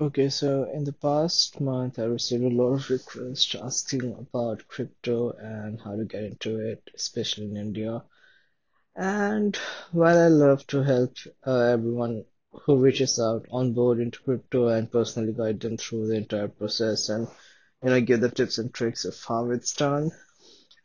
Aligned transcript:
Okay, 0.00 0.30
so 0.30 0.64
in 0.72 0.84
the 0.84 0.92
past 0.94 1.60
month, 1.60 1.98
I 1.98 2.04
received 2.04 2.44
a 2.44 2.48
lot 2.48 2.72
of 2.72 2.88
requests 2.88 3.54
asking 3.54 4.14
about 4.14 4.66
crypto 4.68 5.32
and 5.32 5.78
how 5.82 5.96
to 5.96 6.04
get 6.06 6.24
into 6.24 6.58
it, 6.60 6.82
especially 6.94 7.44
in 7.44 7.58
India. 7.58 8.02
And 8.96 9.56
while 9.92 10.18
I 10.18 10.28
love 10.28 10.66
to 10.68 10.82
help 10.82 11.14
uh, 11.46 11.60
everyone 11.60 12.24
who 12.52 12.76
reaches 12.78 13.20
out 13.20 13.46
on 13.50 13.74
board 13.74 14.00
into 14.00 14.20
crypto 14.22 14.68
and 14.68 14.90
personally 14.92 15.32
guide 15.34 15.60
them 15.60 15.76
through 15.78 16.08
the 16.08 16.16
entire 16.16 16.48
process 16.48 17.08
and 17.10 17.28
you 17.84 17.90
know 17.90 18.00
give 18.00 18.20
the 18.22 18.30
tips 18.30 18.58
and 18.58 18.74
tricks 18.74 19.04
of 19.04 19.16
how 19.28 19.50
it's 19.50 19.74
done, 19.74 20.10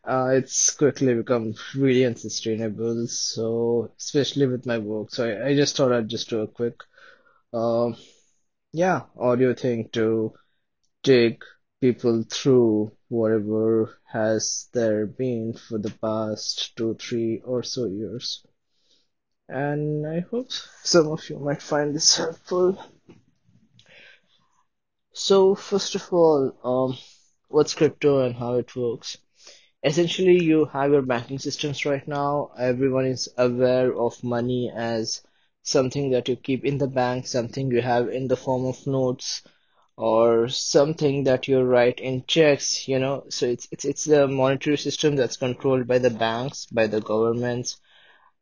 uh, 0.06 0.32
it's 0.34 0.72
quickly 0.72 1.14
become 1.16 1.56
really 1.76 2.06
unsustainable. 2.06 3.08
So 3.08 3.92
especially 4.00 4.48
with 4.48 4.66
my 4.66 4.78
work, 4.80 5.12
so 5.12 5.30
I, 5.30 5.50
I 5.50 5.56
just 5.56 5.78
thought 5.78 5.94
I'd 5.94 6.10
just 6.10 6.30
do 6.30 6.42
a 6.42 6.48
quick 6.48 6.76
um 7.54 7.96
yeah 8.74 9.02
audio 9.18 9.54
thing 9.54 9.90
to 9.90 10.34
take 11.04 11.44
people 11.82 12.24
through 12.30 12.92
whatever 13.10 13.98
has 14.06 14.70
there 14.72 15.06
been 15.06 15.54
for 15.54 15.80
the 15.80 15.90
past 15.90 16.76
two, 16.78 16.94
three 16.96 17.42
or 17.44 17.64
so 17.64 17.86
years. 17.86 18.46
And 19.50 20.08
I 20.08 20.20
hope 20.22 20.52
some 20.84 21.08
of 21.08 21.28
you 21.30 21.40
might 21.40 21.62
find 21.62 21.94
this 21.94 22.16
helpful. 22.16 22.82
So, 25.14 25.56
first 25.56 25.96
of 25.96 26.08
all, 26.14 26.54
um, 26.64 26.98
what's 27.50 27.74
crypto 27.74 28.26
and 28.26 28.36
how 28.36 28.56
it 28.56 28.76
works? 28.76 29.18
Essentially, 29.84 30.42
you 30.42 30.66
have 30.66 30.92
your 30.92 31.02
banking 31.02 31.40
systems 31.40 31.86
right 31.86 32.08
now. 32.08 32.52
Everyone 32.58 33.06
is 33.08 33.28
aware 33.38 33.94
of 33.94 34.24
money 34.24 34.72
as 34.74 35.22
something 35.64 36.12
that 36.12 36.28
you 36.30 36.36
keep 36.36 36.66
in 36.66 36.78
the 36.78 36.88
bank, 36.88 37.28
something 37.28 37.72
you 37.72 37.82
have 37.82 38.10
in 38.10 38.28
the 38.28 38.38
form 38.38 38.66
of 38.66 38.86
notes, 38.88 39.44
or 39.98 40.50
something 40.50 41.24
that 41.26 41.48
you 41.48 41.62
write 41.62 42.00
in 42.00 42.26
checks, 42.28 42.88
you 42.88 43.00
know. 43.00 43.26
So 43.30 43.48
it's 43.48 43.68
it's 43.72 43.86
it's 43.86 44.06
the 44.06 44.28
monetary 44.28 44.78
system 44.78 45.16
that's 45.16 45.38
controlled 45.38 45.88
by 45.88 46.00
the 46.00 46.10
banks, 46.10 46.66
by 46.68 46.88
the 46.88 47.02
governments, 47.02 47.78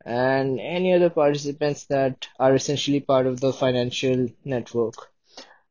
and 0.06 0.60
any 0.60 0.94
other 0.94 1.10
participants 1.10 1.86
that 1.88 2.28
are 2.40 2.56
essentially 2.56 3.00
part 3.02 3.28
of 3.28 3.40
the 3.40 3.54
financial 3.54 4.28
network. 4.46 4.96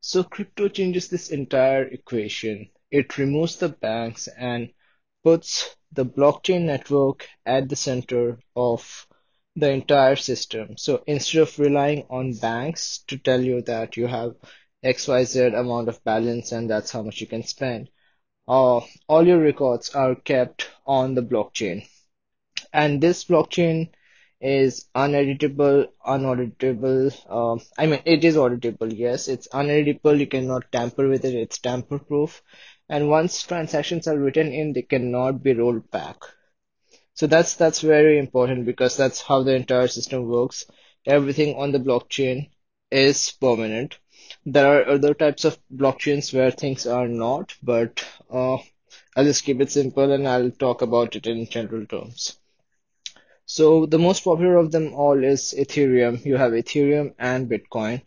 So 0.01 0.25
crypto 0.25 0.69
changes 0.69 1.09
this 1.09 1.31
entire 1.31 1.85
equation. 1.85 2.71
It 2.91 3.19
removes 3.19 3.57
the 3.57 3.69
banks 3.71 4.29
and 4.29 4.71
puts 5.25 5.77
the 5.93 6.05
blockchain 6.07 6.63
network 6.63 7.29
at 7.47 7.69
the 7.69 7.77
center 7.77 8.39
of 8.57 9.08
the 9.59 9.71
entire 9.71 10.17
system. 10.17 10.77
So 10.79 11.03
instead 11.07 11.43
of 11.43 11.59
relying 11.59 12.07
on 12.11 12.35
banks 12.35 12.99
to 13.09 13.19
tell 13.19 13.41
you 13.43 13.63
that 13.63 13.97
you 13.97 14.07
have 14.07 14.37
XYZ 14.83 15.55
amount 15.55 15.89
of 15.89 16.03
balance 16.05 16.53
and 16.53 16.71
that's 16.71 16.91
how 16.93 17.03
much 17.03 17.21
you 17.21 17.27
can 17.27 17.43
spend, 17.45 17.91
uh, 18.49 18.81
all 19.09 19.27
your 19.27 19.41
records 19.41 19.91
are 19.95 20.15
kept 20.17 20.71
on 20.87 21.15
the 21.15 21.23
blockchain. 21.23 21.87
And 22.73 23.01
this 23.01 23.25
blockchain 23.25 23.91
is 24.41 24.87
uneditable, 24.95 25.89
unauditable. 26.07 27.13
Um, 27.31 27.61
I 27.77 27.87
mean, 27.87 28.01
it 28.07 28.25
is 28.25 28.37
auditable, 28.37 28.91
yes. 28.97 29.29
It's 29.29 29.49
uneditable. 29.49 30.19
You 30.19 30.27
cannot 30.27 30.73
tamper 30.73 31.09
with 31.09 31.25
it. 31.27 31.35
It's 31.35 31.59
tamper 31.59 31.99
proof. 31.99 32.43
And 32.89 33.11
once 33.11 33.43
transactions 33.43 34.09
are 34.09 34.19
written 34.19 34.53
in, 34.53 34.73
they 34.73 34.83
cannot 34.83 35.43
be 35.43 35.53
rolled 35.53 35.91
back. 35.91 36.17
So 37.19 37.27
that's 37.27 37.57
that's 37.57 37.81
very 37.81 38.17
important 38.17 38.65
because 38.65 38.97
that's 38.97 39.21
how 39.21 39.43
the 39.43 39.57
entire 39.57 39.89
system 39.89 40.29
works. 40.29 40.67
Everything 41.05 41.57
on 41.57 41.73
the 41.73 41.81
blockchain 41.81 42.51
is 42.93 43.33
permanent. 43.33 43.99
There 44.47 44.69
are 44.69 44.89
other 44.89 45.15
types 45.15 45.45
of 45.45 45.59
blockchains 45.69 46.33
where 46.33 46.53
things 46.53 46.87
are 46.87 47.09
not, 47.09 47.57
but 47.61 48.05
uh, 48.31 48.59
I'll 49.17 49.25
just 49.25 49.43
keep 49.43 49.61
it 49.61 49.73
simple 49.73 50.13
and 50.13 50.29
I'll 50.29 50.53
talk 50.53 50.81
about 50.81 51.17
it 51.17 51.27
in 51.27 51.49
general 51.49 51.87
terms. 51.87 52.39
So 53.47 53.85
the 53.87 53.99
most 53.99 54.23
popular 54.23 54.55
of 54.55 54.71
them 54.71 54.95
all 54.95 55.25
is 55.25 55.53
Ethereum. 55.59 56.25
You 56.25 56.37
have 56.37 56.53
Ethereum 56.53 57.15
and 57.19 57.51
Bitcoin. 57.51 58.03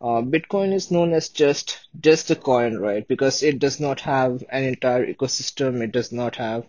Uh, 0.00 0.22
Bitcoin 0.22 0.72
is 0.72 0.90
known 0.90 1.12
as 1.12 1.28
just 1.28 1.86
just 2.00 2.30
a 2.30 2.36
coin, 2.36 2.78
right? 2.78 3.06
Because 3.06 3.42
it 3.42 3.58
does 3.58 3.80
not 3.80 4.00
have 4.00 4.42
an 4.48 4.64
entire 4.64 5.04
ecosystem. 5.06 5.82
It 5.82 5.92
does 5.92 6.10
not 6.10 6.36
have 6.36 6.64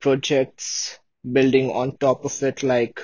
projects 0.00 1.00
building 1.32 1.70
on 1.70 1.96
top 1.96 2.24
of 2.24 2.42
it 2.42 2.62
like 2.62 3.00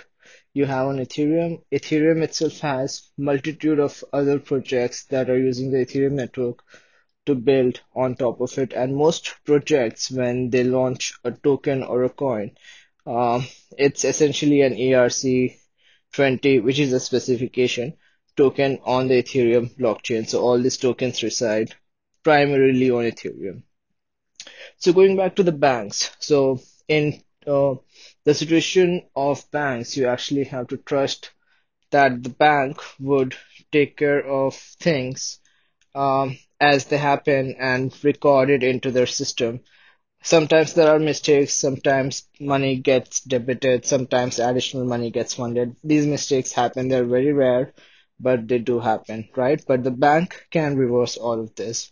you 0.52 0.66
have 0.66 0.88
on 0.88 0.98
Ethereum. 0.98 1.62
Ethereum 1.72 2.22
itself 2.22 2.60
has 2.60 3.10
multitude 3.16 3.78
of 3.78 4.04
other 4.12 4.38
projects 4.38 5.04
that 5.06 5.30
are 5.30 5.38
using 5.38 5.70
the 5.70 5.78
Ethereum 5.78 6.12
network 6.12 6.62
to 7.26 7.34
build 7.34 7.80
on 7.94 8.16
top 8.16 8.40
of 8.40 8.56
it. 8.58 8.72
And 8.72 8.96
most 8.96 9.34
projects, 9.44 10.10
when 10.10 10.50
they 10.50 10.64
launch 10.64 11.14
a 11.24 11.30
token 11.30 11.82
or 11.82 12.04
a 12.04 12.10
coin, 12.10 12.52
um, 13.06 13.46
it's 13.78 14.04
essentially 14.04 14.62
an 14.62 14.74
ERC20, 14.74 16.62
which 16.62 16.78
is 16.78 16.92
a 16.92 17.00
specification 17.00 17.96
token 18.36 18.78
on 18.84 19.08
the 19.08 19.22
Ethereum 19.22 19.76
blockchain. 19.76 20.28
So 20.28 20.40
all 20.40 20.58
these 20.60 20.76
tokens 20.76 21.22
reside 21.22 21.74
primarily 22.22 22.90
on 22.90 23.04
Ethereum. 23.04 23.62
So 24.78 24.92
going 24.92 25.16
back 25.16 25.36
to 25.36 25.42
the 25.42 25.52
banks, 25.52 26.10
so 26.18 26.60
in 26.88 27.22
uh, 27.46 27.74
the 28.24 28.34
situation 28.34 29.02
of 29.16 29.50
banks, 29.50 29.96
you 29.96 30.06
actually 30.06 30.44
have 30.44 30.68
to 30.68 30.76
trust 30.78 31.30
that 31.90 32.22
the 32.22 32.30
bank 32.30 32.78
would 33.00 33.36
take 33.72 33.96
care 33.96 34.24
of 34.26 34.54
things 34.56 35.38
um, 35.94 36.38
as 36.60 36.86
they 36.86 36.98
happen 36.98 37.56
and 37.58 37.94
record 38.04 38.50
it 38.50 38.62
into 38.62 38.90
their 38.90 39.06
system. 39.06 39.60
Sometimes 40.22 40.72
there 40.74 40.88
are 40.88 40.98
mistakes, 40.98 41.54
sometimes 41.54 42.24
money 42.40 42.76
gets 42.76 43.20
debited, 43.20 43.84
sometimes 43.84 44.38
additional 44.38 44.86
money 44.86 45.10
gets 45.10 45.34
funded. 45.34 45.76
These 45.84 46.06
mistakes 46.06 46.52
happen, 46.52 46.88
they're 46.88 47.04
very 47.04 47.32
rare, 47.32 47.74
but 48.18 48.48
they 48.48 48.58
do 48.58 48.80
happen, 48.80 49.28
right? 49.36 49.62
But 49.66 49.84
the 49.84 49.90
bank 49.90 50.46
can 50.50 50.76
reverse 50.76 51.16
all 51.18 51.40
of 51.40 51.54
this. 51.54 51.90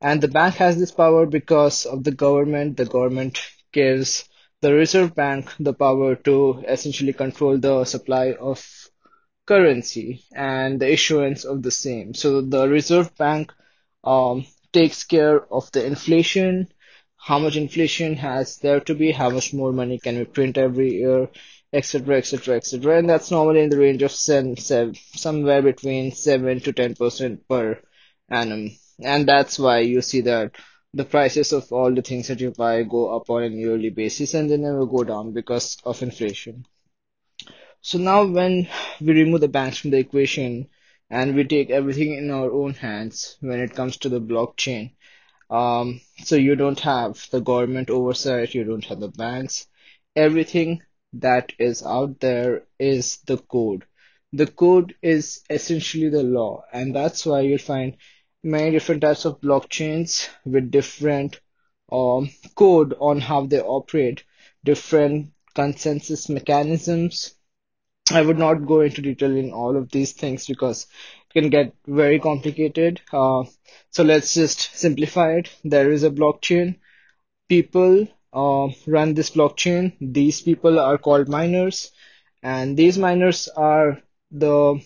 And 0.00 0.20
the 0.22 0.28
bank 0.28 0.54
has 0.56 0.78
this 0.78 0.90
power 0.90 1.26
because 1.26 1.84
of 1.86 2.02
the 2.04 2.10
government. 2.12 2.76
The 2.78 2.86
government 2.86 3.38
gives 3.72 4.24
the 4.62 4.72
Reserve 4.72 5.14
Bank 5.14 5.52
the 5.60 5.74
power 5.74 6.16
to 6.16 6.64
essentially 6.66 7.12
control 7.12 7.58
the 7.58 7.84
supply 7.84 8.32
of 8.32 8.60
currency 9.46 10.24
and 10.34 10.80
the 10.80 10.92
issuance 10.92 11.44
of 11.44 11.62
the 11.62 11.70
same. 11.70 12.14
So 12.14 12.40
the 12.40 12.68
Reserve 12.68 13.16
Bank 13.16 13.52
um, 14.04 14.46
takes 14.72 15.04
care 15.04 15.40
of 15.52 15.70
the 15.72 15.84
inflation, 15.84 16.68
how 17.16 17.38
much 17.38 17.56
inflation 17.56 18.16
has 18.16 18.58
there 18.58 18.80
to 18.80 18.94
be, 18.94 19.10
how 19.12 19.30
much 19.30 19.52
more 19.52 19.72
money 19.72 19.98
can 19.98 20.18
we 20.18 20.24
print 20.24 20.58
every 20.58 20.94
year, 20.94 21.28
etc., 21.72 22.18
etc., 22.18 22.56
etc. 22.56 22.98
And 22.98 23.08
that's 23.08 23.30
normally 23.30 23.62
in 23.62 23.70
the 23.70 23.78
range 23.78 24.02
of 24.02 24.12
seven, 24.12 24.56
seven, 24.56 24.94
somewhere 25.14 25.62
between 25.62 26.12
7 26.12 26.60
to 26.60 26.72
10% 26.72 27.40
per 27.48 27.80
annum. 28.28 28.70
And 29.02 29.28
that's 29.28 29.58
why 29.58 29.80
you 29.80 30.00
see 30.00 30.22
that 30.22 30.52
the 30.94 31.04
prices 31.04 31.52
of 31.52 31.72
all 31.72 31.92
the 31.94 32.02
things 32.02 32.28
that 32.28 32.40
you 32.40 32.50
buy 32.50 32.82
go 32.82 33.16
up 33.16 33.30
on 33.30 33.42
a 33.42 33.48
yearly 33.48 33.90
basis 33.90 34.34
and 34.34 34.50
they 34.50 34.56
never 34.56 34.86
go 34.86 35.04
down 35.04 35.32
because 35.32 35.76
of 35.84 36.02
inflation. 36.02 36.66
So 37.80 37.98
now 37.98 38.26
when 38.26 38.68
we 39.00 39.12
remove 39.12 39.40
the 39.40 39.48
banks 39.48 39.78
from 39.78 39.90
the 39.90 39.98
equation 39.98 40.68
and 41.10 41.34
we 41.34 41.44
take 41.44 41.70
everything 41.70 42.14
in 42.14 42.30
our 42.30 42.50
own 42.50 42.74
hands 42.74 43.36
when 43.40 43.60
it 43.60 43.74
comes 43.74 43.96
to 43.98 44.08
the 44.08 44.20
blockchain, 44.20 44.92
um, 45.50 46.00
so 46.24 46.36
you 46.36 46.56
don't 46.56 46.80
have 46.80 47.28
the 47.30 47.40
government 47.40 47.90
oversight, 47.90 48.54
you 48.54 48.64
don't 48.64 48.84
have 48.86 49.00
the 49.00 49.08
banks. 49.08 49.66
Everything 50.16 50.82
that 51.12 51.52
is 51.58 51.82
out 51.84 52.20
there 52.20 52.64
is 52.78 53.18
the 53.26 53.38
code. 53.38 53.84
The 54.32 54.46
code 54.46 54.96
is 55.02 55.42
essentially 55.48 56.08
the 56.08 56.22
law, 56.22 56.64
and 56.72 56.94
that's 56.94 57.24
why 57.24 57.42
you'll 57.42 57.58
find 57.58 57.96
many 58.46 58.70
different 58.70 59.02
types 59.02 59.26
of 59.26 59.40
blockchains 59.42 60.28
with 60.44 60.70
different 60.70 61.40
um, 61.92 62.30
code 62.54 62.94
on 63.00 63.20
how 63.20 63.46
they 63.46 63.60
operate, 63.60 64.24
different 64.64 65.32
consensus 65.54 66.28
mechanisms 66.28 67.36
I 68.10 68.22
would 68.22 68.38
not 68.38 68.66
go 68.66 68.82
into 68.82 69.02
detail 69.02 69.36
in 69.36 69.52
all 69.52 69.76
of 69.76 69.90
these 69.90 70.12
things 70.12 70.46
because 70.46 70.86
it 71.28 71.40
can 71.40 71.50
get 71.50 71.74
very 71.86 72.20
complicated. 72.20 73.00
Uh, 73.12 73.44
so 73.90 74.04
let's 74.04 74.34
just 74.34 74.76
simplify 74.76 75.32
it. 75.32 75.50
There 75.64 75.90
is 75.90 76.04
a 76.04 76.10
blockchain. 76.10 76.76
People 77.48 78.06
uh, 78.32 78.68
run 78.86 79.14
this 79.14 79.30
blockchain. 79.30 79.96
These 80.00 80.42
people 80.42 80.78
are 80.78 80.98
called 80.98 81.28
miners, 81.28 81.90
and 82.42 82.76
these 82.76 82.96
miners 82.96 83.48
are 83.48 84.00
the 84.30 84.80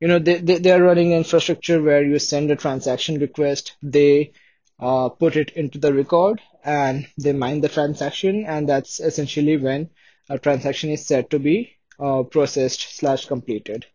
you 0.00 0.08
know 0.08 0.18
they, 0.18 0.38
they, 0.38 0.58
they 0.58 0.70
are 0.72 0.82
running 0.82 1.12
infrastructure 1.12 1.82
where 1.82 2.04
you 2.04 2.18
send 2.18 2.50
a 2.50 2.56
transaction 2.56 3.18
request. 3.18 3.76
They 3.82 4.32
uh, 4.78 5.08
put 5.08 5.36
it 5.36 5.50
into 5.50 5.78
the 5.78 5.92
record 5.92 6.40
and 6.64 7.06
they 7.16 7.32
mine 7.32 7.60
the 7.60 7.68
transaction, 7.68 8.44
and 8.46 8.68
that's 8.68 9.00
essentially 9.00 9.56
when 9.56 9.90
a 10.28 10.38
transaction 10.38 10.90
is 10.90 11.06
said 11.06 11.30
to 11.30 11.38
be 11.38 11.72
uh, 11.98 12.22
processed 12.24 12.96
slash 12.96 13.26
completed. 13.26 13.86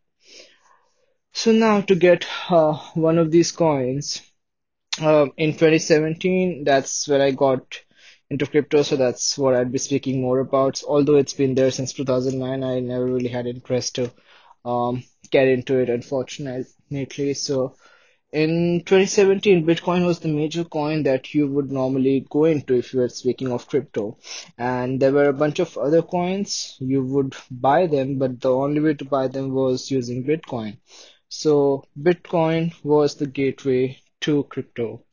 So 1.33 1.51
now 1.51 1.81
to 1.81 1.95
get 1.95 2.25
uh, 2.49 2.73
one 2.93 3.17
of 3.17 3.31
these 3.31 3.51
coins, 3.51 4.21
um, 5.01 5.31
in 5.37 5.53
2017, 5.53 6.63
that's 6.63 7.07
where 7.07 7.21
I 7.21 7.31
got 7.31 7.81
into 8.29 8.45
crypto, 8.45 8.83
so 8.83 8.95
that's 8.95 9.37
what 9.37 9.55
I'd 9.55 9.71
be 9.71 9.79
speaking 9.79 10.21
more 10.21 10.39
about. 10.39 10.83
Although 10.87 11.15
it's 11.15 11.33
been 11.33 11.55
there 11.55 11.71
since 11.71 11.93
2009, 11.93 12.63
I 12.63 12.79
never 12.79 13.05
really 13.05 13.29
had 13.29 13.47
interest 13.47 13.95
to 13.95 14.11
um, 14.65 15.03
get 15.31 15.47
into 15.47 15.79
it, 15.79 15.89
unfortunately. 15.89 17.33
So 17.33 17.75
in 18.31 18.83
2017, 18.85 19.65
Bitcoin 19.65 20.05
was 20.05 20.19
the 20.19 20.27
major 20.27 20.63
coin 20.63 21.03
that 21.03 21.33
you 21.33 21.47
would 21.47 21.71
normally 21.71 22.25
go 22.29 22.45
into 22.45 22.73
if 22.75 22.93
you 22.93 22.99
were 22.99 23.09
speaking 23.09 23.51
of 23.51 23.67
crypto. 23.67 24.17
And 24.57 24.99
there 24.99 25.11
were 25.11 25.29
a 25.29 25.33
bunch 25.33 25.59
of 25.59 25.77
other 25.77 26.01
coins. 26.01 26.75
You 26.79 27.03
would 27.03 27.35
buy 27.51 27.87
them, 27.87 28.17
but 28.17 28.41
the 28.41 28.51
only 28.51 28.79
way 28.81 28.93
to 28.95 29.05
buy 29.05 29.27
them 29.27 29.53
was 29.53 29.91
using 29.91 30.23
Bitcoin. 30.23 30.77
So 31.29 31.83
Bitcoin 31.99 32.73
was 32.83 33.15
the 33.15 33.27
gateway 33.27 33.99
to 34.21 34.43
crypto. 34.45 35.03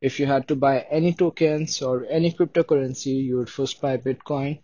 If 0.00 0.20
you 0.20 0.26
had 0.26 0.46
to 0.48 0.56
buy 0.56 0.86
any 0.90 1.12
tokens 1.12 1.82
or 1.82 2.06
any 2.06 2.32
cryptocurrency, 2.32 3.24
you 3.24 3.38
would 3.38 3.50
first 3.50 3.80
buy 3.80 3.96
Bitcoin, 3.96 4.60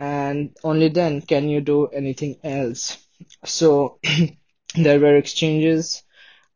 and 0.00 0.56
only 0.64 0.88
then 0.88 1.20
can 1.22 1.48
you 1.48 1.60
do 1.60 1.86
anything 1.88 2.36
else. 2.44 2.98
So 3.44 3.98
there 4.74 5.00
were 5.00 5.16
exchanges 5.16 6.02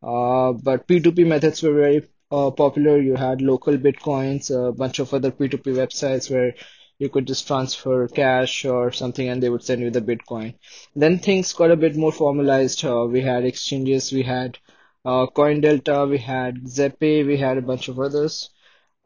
uh, 0.03 0.53
but 0.53 0.87
P2P 0.89 1.25
methods 1.25 1.63
were 1.63 1.75
very 1.75 2.03
uh, 2.31 2.51
popular. 2.51 2.99
You 3.01 3.17
had 3.17 3.43
local 3.43 3.77
bitcoins, 3.79 4.51
a 4.51 4.73
bunch 4.73 4.99
of 5.01 5.13
other 5.15 5.31
P2P 5.33 5.75
websites 5.75 6.31
where 6.31 6.55
you 6.99 7.09
could 7.11 7.27
just 7.27 7.47
transfer 7.47 8.09
cash 8.09 8.65
or 8.65 8.93
something 8.93 9.29
and 9.29 9.43
they 9.43 9.51
would 9.51 9.65
send 9.65 9.83
you 9.83 9.91
the 9.91 10.01
bitcoin. 10.01 10.55
Then 10.95 11.19
things 11.19 11.53
got 11.53 11.71
a 11.71 11.77
bit 11.77 11.97
more 11.97 12.13
formalized. 12.13 12.85
Uh, 12.85 13.07
we 13.11 13.21
had 13.23 13.45
exchanges, 13.45 14.13
we 14.13 14.23
had 14.23 14.59
uh, 15.05 15.27
CoinDelta, 15.27 16.09
we 16.09 16.19
had 16.19 16.65
ZebPay, 16.65 17.27
we 17.27 17.37
had 17.37 17.59
a 17.59 17.63
bunch 17.63 17.89
of 17.89 17.99
others. 18.01 18.51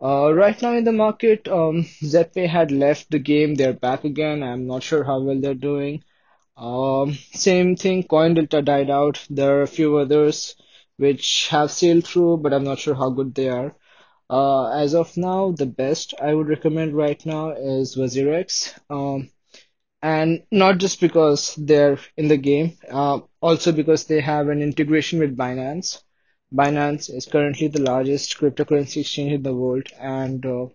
Uh, 0.02 0.32
right 0.34 0.60
now 0.62 0.74
in 0.74 0.84
the 0.84 0.92
market, 0.92 1.48
um, 1.48 1.86
had 2.36 2.72
left 2.72 3.10
the 3.10 3.18
game. 3.18 3.54
They're 3.54 3.72
back 3.72 4.04
again. 4.04 4.42
I'm 4.42 4.66
not 4.66 4.82
sure 4.82 5.04
how 5.04 5.20
well 5.20 5.40
they're 5.40 5.54
doing. 5.54 6.02
Um, 6.56 7.14
same 7.32 7.75
thing, 7.76 8.05
Coin 8.05 8.35
Delta 8.35 8.62
died 8.62 8.91
out. 8.91 9.26
There 9.31 9.58
are 9.58 9.62
a 9.62 9.67
few 9.67 9.97
others 9.97 10.55
which 10.97 11.49
have 11.49 11.70
sailed 11.73 12.06
through, 12.06 12.38
but 12.38 12.52
I'm 12.52 12.64
not 12.64 12.79
sure 12.79 12.94
how 12.94 13.11
good 13.11 13.35
they 13.35 13.49
are. 13.49 13.75
Uh, 14.29 14.70
as 14.70 14.94
of 14.94 15.17
now, 15.17 15.52
the 15.52 15.67
best 15.67 16.14
I 16.23 16.35
would 16.35 16.49
recommend 16.49 16.94
right 16.94 17.25
now 17.26 17.50
is 17.52 17.97
WazirX. 17.97 18.79
Um, 18.88 19.31
and 20.02 20.44
not 20.50 20.79
just 20.79 21.00
because 21.00 21.55
they're 21.56 21.99
in 22.17 22.29
the 22.29 22.37
game, 22.37 22.79
uh, 22.91 23.20
also 23.41 23.73
because 23.73 24.05
they 24.05 24.20
have 24.20 24.49
an 24.49 24.62
integration 24.62 25.19
with 25.20 25.37
Binance. 25.37 26.02
Binance 26.55 27.14
is 27.14 27.26
currently 27.26 27.69
the 27.69 27.82
largest 27.82 28.38
cryptocurrency 28.38 28.99
exchange 29.02 29.32
in 29.32 29.43
the 29.43 29.55
world, 29.55 29.88
and 29.99 30.44
uh, 30.47 30.67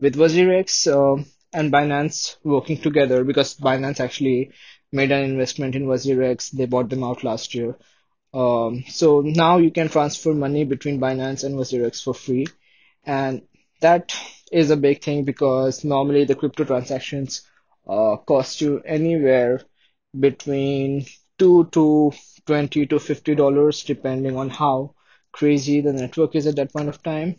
with 0.00 0.16
WazirX 0.16 0.86
uh, 0.88 1.22
and 1.52 1.72
Binance 1.72 2.36
working 2.44 2.78
together, 2.80 3.24
because 3.24 3.56
Binance 3.56 4.00
actually 4.00 4.52
made 4.92 5.12
an 5.12 5.24
investment 5.24 5.74
in 5.76 5.86
WazirX, 5.86 6.50
they 6.52 6.66
bought 6.66 6.88
them 6.88 7.04
out 7.04 7.24
last 7.24 7.54
year. 7.54 7.76
Um, 8.32 8.84
so 8.88 9.20
now 9.20 9.58
you 9.58 9.70
can 9.70 9.88
transfer 9.88 10.34
money 10.34 10.64
between 10.64 11.00
Binance 11.00 11.44
and 11.44 11.56
WazirX 11.56 12.02
for 12.02 12.14
free. 12.14 12.46
And 13.04 13.42
that 13.80 14.14
is 14.52 14.70
a 14.70 14.76
big 14.76 15.02
thing 15.02 15.24
because 15.24 15.84
normally 15.84 16.24
the 16.24 16.34
crypto 16.34 16.64
transactions 16.64 17.42
uh, 17.88 18.16
cost 18.16 18.60
you 18.60 18.80
anywhere 18.84 19.62
between 20.18 21.06
2 21.38 21.68
to 21.72 22.12
20 22.46 22.86
to 22.86 22.98
50 22.98 23.34
dollars 23.34 23.84
depending 23.84 24.36
on 24.36 24.50
how 24.50 24.94
crazy 25.32 25.80
the 25.80 25.92
network 25.92 26.34
is 26.34 26.46
at 26.46 26.56
that 26.56 26.72
point 26.72 26.88
of 26.88 27.02
time. 27.02 27.36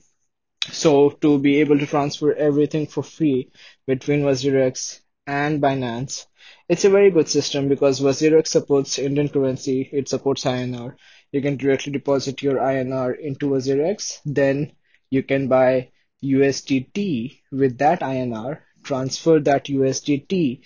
So 0.71 1.09
to 1.09 1.37
be 1.39 1.59
able 1.61 1.79
to 1.79 1.85
transfer 1.85 2.33
everything 2.33 2.87
for 2.87 3.03
free 3.03 3.51
between 3.87 4.21
WazirX 4.21 5.01
and 5.27 5.61
Binance, 5.61 6.25
it's 6.71 6.85
a 6.85 6.89
very 6.89 7.11
good 7.11 7.27
system 7.27 7.67
because 7.67 7.99
WazirX 7.99 8.47
supports 8.47 8.97
Indian 8.97 9.27
currency. 9.27 9.89
It 9.91 10.07
supports 10.07 10.45
INR. 10.45 10.95
You 11.33 11.41
can 11.41 11.57
directly 11.57 11.91
deposit 11.91 12.41
your 12.41 12.59
INR 12.59 13.19
into 13.19 13.49
WazirX. 13.49 14.19
Then 14.23 14.71
you 15.09 15.21
can 15.21 15.49
buy 15.49 15.89
USDT 16.23 17.41
with 17.51 17.77
that 17.79 17.99
INR, 17.99 18.59
transfer 18.83 19.41
that 19.41 19.65
USDT 19.65 20.61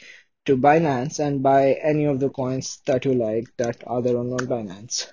to 0.46 0.56
Binance 0.56 1.18
and 1.18 1.42
buy 1.42 1.74
any 1.82 2.06
of 2.06 2.20
the 2.20 2.30
coins 2.30 2.82
that 2.86 3.06
you 3.06 3.16
like 3.16 3.46
that 3.58 3.84
are 3.88 4.04
there 4.04 4.20
on 4.20 4.30
Binance. 4.30 5.12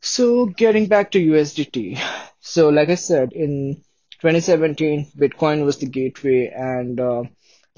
So 0.00 0.46
getting 0.46 0.86
back 0.86 1.10
to 1.10 1.20
USDT. 1.20 2.00
So 2.40 2.70
like 2.70 2.88
I 2.88 2.94
said, 2.94 3.34
in 3.34 3.82
2017, 4.20 5.12
Bitcoin 5.18 5.66
was 5.66 5.76
the 5.76 5.86
gateway, 5.86 6.50
and 6.56 6.98
uh, 6.98 7.24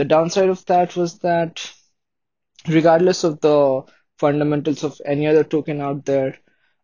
the 0.03 0.09
downside 0.09 0.49
of 0.49 0.65
that 0.67 0.97
was 0.97 1.21
that 1.21 1.73
regardless 2.67 3.23
of 3.23 3.41
the 3.41 3.83
fundamentals 4.19 4.83
of 4.83 5.01
any 5.05 5.29
other 5.29 5.45
token 5.45 5.81
out 5.81 6.05
there, 6.05 6.39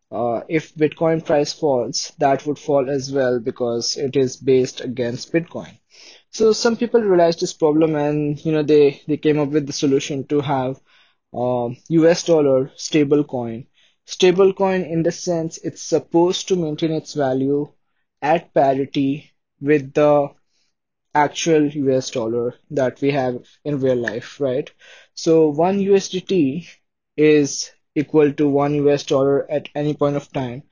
uh, 0.09 0.39
if 0.47 0.73
Bitcoin 0.73 1.25
price 1.25 1.51
falls, 1.51 2.13
that 2.19 2.45
would 2.45 2.57
fall 2.57 2.89
as 2.89 3.11
well 3.11 3.41
because 3.41 3.97
it 3.97 4.15
is 4.15 4.37
based 4.37 4.79
against 4.79 5.33
Bitcoin. 5.33 5.77
So 6.31 6.53
some 6.53 6.77
people 6.77 7.01
realized 7.01 7.41
this 7.41 7.51
problem 7.51 7.95
and 7.95 8.39
you 8.45 8.53
know 8.53 8.63
they 8.63 9.01
they 9.05 9.17
came 9.17 9.37
up 9.37 9.49
with 9.49 9.67
the 9.67 9.73
solution 9.73 10.25
to 10.27 10.39
have 10.39 10.79
um, 11.33 11.75
US 11.89 12.23
dollar 12.23 12.71
stable 12.77 13.25
coin. 13.25 13.67
Stable 14.05 14.53
coin 14.53 14.83
in 14.83 15.03
the 15.03 15.11
sense 15.11 15.57
it's 15.57 15.81
supposed 15.81 16.47
to 16.47 16.55
maintain 16.55 16.93
its 16.93 17.15
value 17.15 17.67
at 18.21 18.53
parity 18.53 19.31
with 19.59 19.93
the 19.93 20.29
actual 21.25 21.67
US 21.67 22.09
dollar 22.11 22.55
that 22.71 23.01
we 23.01 23.11
have 23.11 23.45
in 23.65 23.79
real 23.79 23.95
life, 23.97 24.39
right? 24.39 24.69
So 25.13 25.49
one 25.49 25.79
USDT 25.79 26.67
is 27.17 27.71
equal 27.95 28.33
to 28.33 28.47
one 28.47 28.75
US 28.75 29.03
dollar 29.05 29.49
at 29.51 29.69
any 29.75 29.93
point 29.93 30.15
of 30.15 30.31
time. 30.31 30.63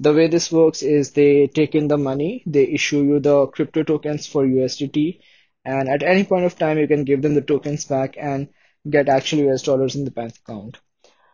The 0.00 0.14
way 0.14 0.26
this 0.28 0.50
works 0.52 0.82
is 0.82 1.10
they 1.10 1.48
take 1.48 1.74
in 1.74 1.88
the 1.88 1.98
money, 1.98 2.42
they 2.46 2.64
issue 2.68 3.02
you 3.02 3.20
the 3.20 3.46
crypto 3.48 3.82
tokens 3.82 4.26
for 4.26 4.44
USDT, 4.46 5.20
and 5.64 5.88
at 5.88 6.02
any 6.02 6.24
point 6.24 6.44
of 6.46 6.56
time 6.58 6.78
you 6.78 6.88
can 6.88 7.04
give 7.04 7.22
them 7.22 7.34
the 7.34 7.42
tokens 7.42 7.84
back 7.84 8.16
and 8.18 8.48
get 8.88 9.08
actual 9.08 9.40
US 9.50 9.62
dollars 9.62 9.96
in 9.96 10.04
the 10.04 10.10
bank 10.10 10.34
account. 10.38 10.78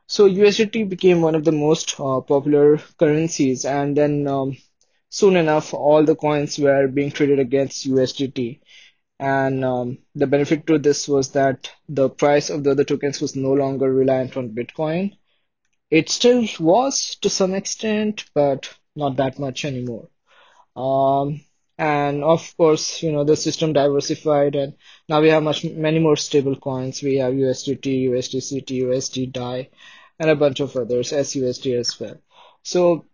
So 0.07 0.27
USDT 0.27 0.85
became 0.85 1.23
one 1.23 1.35
of 1.35 1.45
the 1.45 1.53
most 1.53 1.99
uh, 2.01 2.21
popular 2.21 2.79
currencies, 2.99 3.65
and 3.65 3.97
then 3.97 4.27
um, 4.29 4.57
soon 5.13 5.37
enough, 5.37 5.75
all 5.75 6.05
the 6.05 6.17
coins 6.17 6.59
were 6.59 6.89
being 6.89 7.11
traded 7.11 7.39
against 7.39 7.87
USDT. 7.87 8.61
And 9.21 9.63
um, 9.63 9.99
the 10.15 10.27
benefit 10.27 10.67
to 10.67 10.79
this 10.79 11.07
was 11.07 11.33
that 11.33 11.71
the 11.87 12.09
price 12.09 12.49
of 12.49 12.65
the 12.65 12.71
other 12.71 12.85
tokens 12.85 13.21
was 13.21 13.37
no 13.37 13.53
longer 13.53 13.93
reliant 13.93 14.37
on 14.39 14.55
Bitcoin. 14.55 15.19
It 15.91 16.09
still 16.09 16.47
was 16.59 17.17
to 17.17 17.29
some 17.29 17.55
extent, 17.55 18.25
but 18.35 18.75
not 18.97 19.17
that 19.19 19.39
much 19.39 19.67
anymore. 19.67 20.09
Um, 20.75 21.43
and 21.77 22.25
of 22.25 22.57
course, 22.57 23.03
you 23.03 23.13
know, 23.13 23.25
the 23.25 23.37
system 23.37 23.75
diversified 23.75 24.57
and 24.57 24.75
now 25.11 25.21
we 25.21 25.29
have 25.29 25.43
much 25.43 25.63
many 25.63 25.99
more 25.99 26.17
stable 26.17 26.57
coins. 26.57 27.03
We 27.03 27.17
have 27.17 27.35
USDT, 27.35 28.09
USDCT, 28.09 28.83
USD 28.85 29.31
DAI, 29.31 29.69
and 30.19 30.31
a 30.31 30.37
bunch 30.37 30.61
of 30.61 30.75
others, 30.75 31.13
SUSD 31.13 31.79
as 31.79 32.01
well. 32.01 32.17
So 32.63 33.07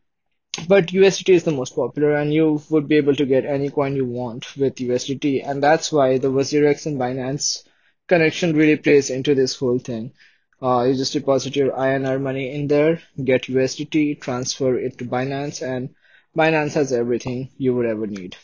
but 0.67 0.87
USDT 0.89 1.35
is 1.35 1.45
the 1.45 1.53
most 1.53 1.77
popular, 1.77 2.17
and 2.17 2.33
you 2.33 2.61
would 2.71 2.89
be 2.89 2.97
able 2.97 3.15
to 3.15 3.27
get 3.27 3.45
any 3.45 3.71
coin 3.71 3.95
you 3.95 4.05
want 4.05 4.57
with 4.57 4.77
USDT, 4.77 5.47
and 5.47 5.63
that's 5.63 5.93
why 5.93 6.19
the 6.19 6.31
WazirX 6.31 6.87
and 6.87 6.99
Binance 6.99 7.63
connection 8.09 8.57
really 8.57 8.77
plays 8.77 9.11
into 9.11 9.35
this 9.35 9.57
whole 9.57 9.79
thing. 9.79 10.13
Uh, 10.61 10.85
you 10.89 10.95
just 10.97 11.13
deposit 11.13 11.55
your 11.55 11.71
INR 11.73 12.21
money 12.21 12.53
in 12.55 12.67
there, 12.67 13.01
get 13.23 13.43
USDT, 13.45 14.21
transfer 14.21 14.79
it 14.79 14.99
to 14.99 15.05
Binance, 15.05 15.63
and 15.63 15.95
Binance 16.37 16.73
has 16.73 16.93
everything 16.93 17.51
you 17.57 17.75
would 17.75 17.87
ever 17.87 18.07
need. 18.07 18.37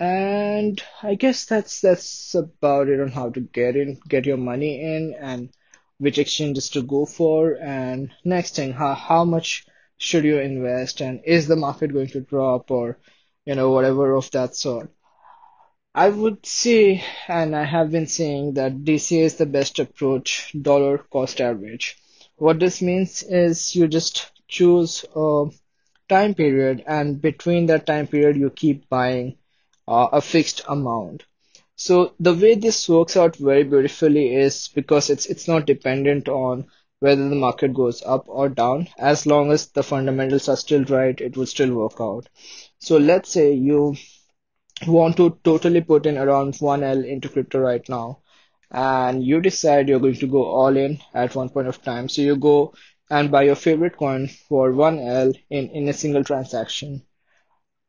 And 0.00 0.80
I 1.02 1.14
guess 1.16 1.44
that's 1.44 1.80
that's 1.80 2.34
about 2.34 2.88
it 2.88 3.00
on 3.00 3.08
how 3.10 3.30
to 3.30 3.40
get 3.40 3.76
in, 3.76 3.98
get 4.08 4.26
your 4.26 4.36
money 4.36 4.80
in, 4.80 5.14
and 5.18 5.50
which 5.98 6.18
exchanges 6.18 6.70
to 6.70 6.82
go 6.82 7.04
for. 7.04 7.54
And 7.60 8.12
next 8.24 8.54
thing, 8.56 8.72
how 8.72 8.94
how 8.94 9.24
much 9.24 9.66
should 9.98 10.24
you 10.24 10.38
invest, 10.38 11.00
and 11.02 11.20
is 11.24 11.46
the 11.48 11.56
market 11.56 11.92
going 11.92 12.08
to 12.08 12.20
drop, 12.20 12.70
or 12.70 12.98
you 13.44 13.54
know 13.54 13.70
whatever 13.70 14.14
of 14.14 14.30
that 14.32 14.56
sort. 14.56 14.90
I 15.94 16.08
would 16.08 16.46
say, 16.46 17.04
and 17.28 17.54
I 17.54 17.64
have 17.64 17.90
been 17.90 18.06
saying 18.06 18.54
that 18.54 18.84
DCA 18.84 19.24
is 19.24 19.36
the 19.36 19.44
best 19.44 19.78
approach, 19.78 20.54
dollar 20.62 20.96
cost 20.96 21.42
average. 21.42 21.98
What 22.36 22.58
this 22.58 22.80
means 22.80 23.22
is 23.22 23.76
you 23.76 23.86
just 23.86 24.32
choose 24.48 25.04
a 25.14 25.44
time 26.08 26.34
period, 26.34 26.84
and 26.86 27.20
between 27.20 27.66
that 27.66 27.86
time 27.86 28.06
period, 28.06 28.36
you 28.36 28.50
keep 28.50 28.88
buying 28.88 29.36
uh, 29.86 30.08
a 30.12 30.20
fixed 30.22 30.62
amount. 30.68 31.24
So 31.76 32.14
the 32.20 32.34
way 32.34 32.54
this 32.54 32.88
works 32.88 33.16
out 33.16 33.36
very 33.36 33.64
beautifully 33.64 34.34
is 34.34 34.68
because 34.68 35.10
it's 35.10 35.26
it's 35.26 35.48
not 35.48 35.66
dependent 35.66 36.28
on 36.28 36.66
whether 37.00 37.28
the 37.28 37.34
market 37.36 37.74
goes 37.74 38.02
up 38.04 38.24
or 38.28 38.48
down. 38.48 38.88
As 38.98 39.26
long 39.26 39.52
as 39.52 39.66
the 39.68 39.82
fundamentals 39.82 40.48
are 40.48 40.56
still 40.56 40.84
right, 40.84 41.20
it 41.20 41.36
will 41.36 41.46
still 41.46 41.74
work 41.74 42.00
out. 42.00 42.28
So 42.78 42.96
let's 42.98 43.30
say 43.30 43.52
you 43.52 43.96
want 44.86 45.16
to 45.16 45.38
totally 45.44 45.80
put 45.80 46.06
in 46.06 46.18
around 46.18 46.60
1L 46.60 47.04
into 47.04 47.28
crypto 47.28 47.60
right 47.60 47.88
now, 47.88 48.20
and 48.70 49.24
you 49.24 49.40
decide 49.40 49.88
you're 49.88 50.00
going 50.00 50.14
to 50.14 50.26
go 50.26 50.44
all 50.44 50.76
in 50.76 50.98
at 51.14 51.34
one 51.34 51.48
point 51.48 51.68
of 51.68 51.82
time. 51.82 52.08
So 52.08 52.22
you 52.22 52.36
go 52.36 52.74
and 53.10 53.30
buy 53.30 53.44
your 53.44 53.56
favorite 53.56 53.96
coin 53.96 54.28
for 54.28 54.72
1L 54.72 55.34
in, 55.50 55.70
in 55.70 55.88
a 55.88 55.92
single 55.92 56.24
transaction. 56.24 57.02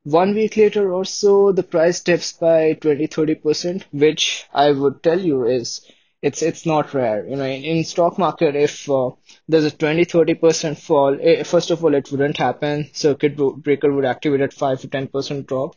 One 0.03 0.33
week 0.33 0.57
later 0.57 0.93
or 0.93 1.05
so, 1.05 1.51
the 1.51 1.63
price 1.63 2.01
dips 2.01 2.33
by 2.33 2.73
20, 2.73 3.07
30%, 3.07 3.83
which 3.91 4.45
I 4.53 4.71
would 4.71 5.03
tell 5.03 5.19
you 5.19 5.45
is 5.45 5.81
it's 6.21 6.41
it's 6.41 6.65
not 6.65 6.93
rare. 6.93 7.25
You 7.27 7.35
know, 7.35 7.45
in, 7.45 7.63
in 7.63 7.83
stock 7.83 8.17
market, 8.17 8.55
if 8.55 8.89
uh, 8.89 9.11
there's 9.47 9.65
a 9.65 9.71
20, 9.71 10.05
30% 10.05 10.77
fall, 10.79 11.17
eh, 11.21 11.43
first 11.43 11.71
of 11.71 11.83
all, 11.83 11.93
it 11.95 12.11
wouldn't 12.11 12.37
happen. 12.37 12.89
Circuit 12.93 13.37
breaker 13.37 13.91
would 13.91 14.05
activate 14.05 14.41
at 14.41 14.53
5 14.53 14.81
to 14.81 14.87
10% 14.87 15.47
drop, 15.47 15.75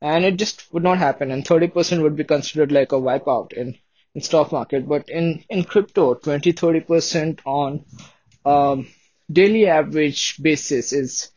and 0.00 0.24
it 0.24 0.36
just 0.36 0.72
would 0.72 0.82
not 0.82 0.98
happen. 0.98 1.30
And 1.30 1.44
30% 1.44 2.02
would 2.02 2.16
be 2.16 2.24
considered 2.24 2.72
like 2.72 2.92
a 2.92 2.96
wipeout 2.96 3.52
in 3.52 3.76
in 4.14 4.22
stock 4.22 4.52
market. 4.52 4.88
But 4.88 5.08
in 5.08 5.44
in 5.50 5.64
crypto, 5.64 6.14
20, 6.14 6.52
30% 6.52 7.40
on 7.44 7.84
um, 8.44 8.88
daily 9.30 9.66
average 9.66 10.40
basis 10.42 10.92
is 10.92 11.30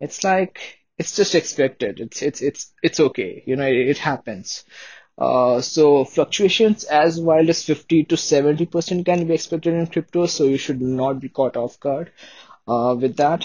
it's 0.00 0.24
like 0.24 0.78
it's 0.98 1.16
just 1.16 1.34
expected. 1.34 2.00
It's 2.00 2.22
it's 2.22 2.42
it's 2.42 2.72
it's 2.82 3.00
okay. 3.00 3.42
You 3.46 3.56
know, 3.56 3.66
it, 3.66 3.90
it 3.90 3.98
happens. 3.98 4.64
Uh, 5.18 5.60
so 5.60 6.04
fluctuations 6.04 6.84
as 6.84 7.20
wild 7.20 7.48
as 7.48 7.64
50 7.64 8.04
to 8.04 8.16
70% 8.16 9.04
can 9.06 9.26
be 9.26 9.34
expected 9.34 9.74
in 9.74 9.86
crypto, 9.86 10.26
so 10.26 10.44
you 10.44 10.56
should 10.58 10.80
not 10.80 11.20
be 11.20 11.28
caught 11.28 11.56
off 11.56 11.78
guard 11.80 12.12
uh, 12.68 12.96
with 12.98 13.16
that. 13.16 13.44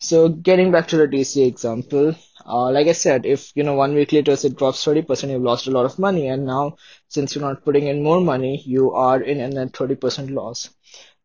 So 0.00 0.28
getting 0.28 0.70
back 0.72 0.88
to 0.88 0.96
the 0.96 1.06
DCA 1.06 1.46
example, 1.46 2.14
uh, 2.44 2.70
like 2.72 2.86
I 2.88 2.92
said, 2.92 3.24
if 3.26 3.52
you 3.54 3.62
know 3.62 3.74
one 3.74 3.94
week 3.94 4.12
later 4.12 4.32
it 4.32 4.56
drops 4.56 4.82
30%, 4.84 5.30
you've 5.30 5.42
lost 5.42 5.66
a 5.68 5.70
lot 5.70 5.84
of 5.86 5.98
money, 5.98 6.26
and 6.28 6.44
now 6.46 6.76
since 7.08 7.34
you're 7.34 7.44
not 7.44 7.64
putting 7.64 7.86
in 7.86 8.02
more 8.02 8.20
money, 8.20 8.60
you 8.66 8.92
are 8.92 9.20
in 9.22 9.40
a 9.40 9.48
net 9.48 9.72
30% 9.72 10.30
loss. 10.30 10.70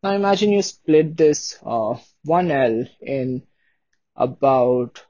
Now 0.02 0.12
imagine 0.12 0.52
you 0.52 0.62
split 0.62 1.16
this 1.16 1.58
uh, 1.64 1.96
1L 2.24 2.88
in 3.00 3.42
about 4.16 5.02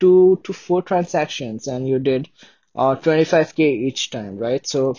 two 0.00 0.40
to 0.44 0.52
four 0.52 0.82
transactions 0.82 1.66
and 1.66 1.88
you 1.88 1.98
did 1.98 2.28
uh, 2.74 2.96
25k 2.96 3.64
each 3.86 4.10
time, 4.10 4.36
right? 4.36 4.66
So 4.66 4.96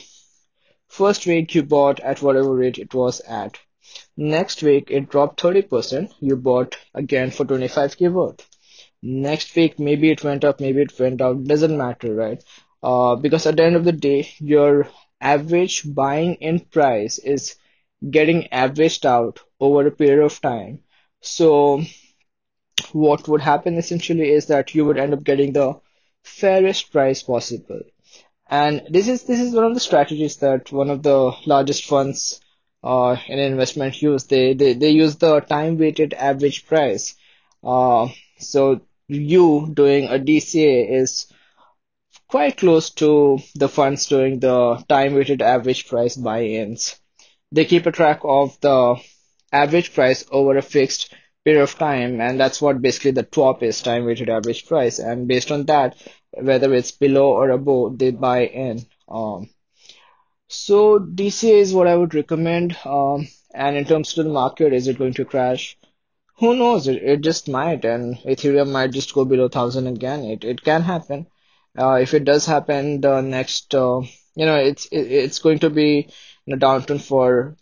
first 0.88 1.28
week 1.28 1.56
you 1.56 1.64
bought 1.64 2.00
at 2.00 2.22
whatever 2.22 2.54
rate 2.56 2.80
it 2.80 2.94
was 2.94 3.20
at. 3.22 3.60
Next 4.18 4.64
week 4.64 4.90
it 4.92 5.10
dropped 5.10 5.40
30%. 5.42 6.14
You 6.20 6.38
bought 6.38 6.78
again 6.94 7.32
for 7.32 7.46
25k 7.46 8.10
worth. 8.10 8.48
Next 9.04 9.56
week 9.56 9.80
maybe 9.80 10.12
it 10.12 10.24
went 10.24 10.44
up, 10.44 10.60
maybe 10.60 10.82
it 10.82 11.00
went 11.00 11.18
down. 11.18 11.46
Doesn't 11.46 11.78
matter, 11.78 12.14
right? 12.16 12.44
Uh, 12.84 13.16
because 13.16 13.46
at 13.46 13.58
the 13.58 13.64
end 13.66 13.76
of 13.76 13.86
the 13.86 13.92
day, 13.94 14.28
your 14.40 14.88
average 15.22 15.84
buying 15.94 16.36
in 16.36 16.60
price 16.60 17.20
is 17.20 17.56
getting 18.10 18.48
averaged 18.54 19.06
out 19.06 19.40
over 19.60 19.88
a 19.88 19.92
period 19.92 20.24
of 20.26 20.42
time. 20.42 20.80
So 21.22 21.84
what 22.94 23.28
would 23.28 23.42
happen 23.42 23.78
essentially 23.78 24.32
is 24.32 24.48
that 24.48 24.74
you 24.74 24.86
would 24.86 24.98
end 24.98 25.14
up 25.14 25.24
getting 25.24 25.54
the 25.54 25.80
fairest 26.26 26.92
price 26.92 27.24
possible. 27.24 27.82
And 28.48 28.84
this 28.90 29.08
is 29.08 29.24
this 29.24 29.40
is 29.40 29.54
one 29.56 29.66
of 29.66 29.74
the 29.74 29.80
strategies 29.80 30.38
that 30.38 30.72
one 30.72 30.90
of 30.90 31.02
the 31.02 31.32
largest 31.46 31.86
funds 31.86 32.42
uh, 32.84 33.16
in 33.28 33.40
investment 33.40 34.02
use. 34.02 34.26
They, 34.26 34.54
they 34.54 34.74
they 34.74 34.90
use 34.90 35.16
the 35.16 35.40
time 35.40 35.78
weighted 35.78 36.14
average 36.14 36.66
price. 36.68 37.16
Uh, 37.64 38.10
so 38.38 38.82
you 39.08 39.72
doing 39.74 40.06
a 40.06 40.20
DCA 40.20 41.02
is 41.02 41.28
quite 42.28 42.58
close 42.58 42.90
to 42.92 43.40
the 43.56 43.70
funds 43.70 44.08
doing 44.08 44.40
the 44.40 44.84
time 44.90 45.14
weighted 45.16 45.42
average 45.42 45.88
price 45.88 46.16
buy-ins. 46.16 47.00
They 47.52 47.66
keep 47.66 47.86
a 47.86 47.92
track 47.92 48.22
of 48.24 48.60
the 48.62 48.96
average 49.52 49.94
price 49.94 50.26
over 50.32 50.58
a 50.58 50.62
fixed 50.62 51.14
period 51.46 51.64
of 51.64 51.78
time, 51.78 52.20
and 52.22 52.40
that's 52.40 52.62
what 52.62 52.82
basically 52.82 53.12
the 53.12 53.24
TWAP 53.24 53.64
is, 53.64 53.82
time 53.82 54.06
weighted 54.06 54.30
average 54.30 54.66
price. 54.68 55.00
And 55.00 55.28
based 55.28 55.52
on 55.52 55.66
that, 55.68 55.96
whether 56.32 56.74
it's 56.74 56.92
below 56.92 57.32
or 57.32 57.52
above, 57.52 58.00
they 58.00 58.12
buy 58.12 58.48
in. 58.48 58.86
Um, 59.08 59.50
so 60.48 61.00
DCA 61.00 61.60
is 61.60 61.74
what 61.74 61.88
I 61.88 61.96
would 61.96 62.14
recommend. 62.16 62.78
Um, 62.86 63.28
and 63.54 63.78
in 63.78 63.86
terms 63.86 64.18
of 64.18 64.26
the 64.26 64.32
market, 64.32 64.74
is 64.74 64.88
it 64.88 64.98
going 64.98 65.14
to 65.16 65.26
crash? 65.26 65.78
Who 66.40 66.56
knows? 66.56 66.88
It, 66.88 67.04
it 67.04 67.22
just 67.22 67.48
might, 67.50 67.86
and 67.86 68.18
Ethereum 68.20 68.72
might 68.72 68.92
just 68.92 69.14
go 69.14 69.26
below 69.26 69.48
thousand 69.50 69.88
again. 69.88 70.24
It 70.26 70.44
it 70.44 70.64
can 70.64 70.82
happen. 70.82 71.28
Uh, 71.78 71.96
if 71.96 72.14
it 72.14 72.26
does 72.26 72.46
happen, 72.46 73.02
the 73.02 73.22
next, 73.22 73.74
uh, 73.76 74.02
you 74.36 74.46
know, 74.46 74.56
it's 74.58 74.86
it, 74.88 75.12
it's 75.12 75.40
going 75.40 75.60
to 75.60 75.70
be 75.70 76.10
in 76.48 76.54
a 76.54 76.58
downturn 76.58 77.02
for 77.02 77.56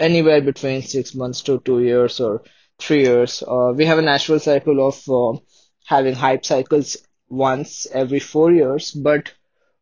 anywhere 0.00 0.40
between 0.42 0.82
six 0.82 1.14
months 1.14 1.42
to 1.42 1.58
two 1.60 1.80
years 1.82 2.20
or 2.20 2.42
three 2.78 3.02
years. 3.02 3.42
Uh, 3.42 3.72
we 3.74 3.84
have 3.86 3.98
a 3.98 4.02
natural 4.02 4.38
cycle 4.40 4.86
of 4.86 5.08
uh, 5.08 5.38
having 5.86 6.14
hype 6.14 6.44
cycles 6.44 6.96
once 7.28 7.86
every 7.92 8.20
four 8.20 8.52
years, 8.52 8.92
but 8.92 9.32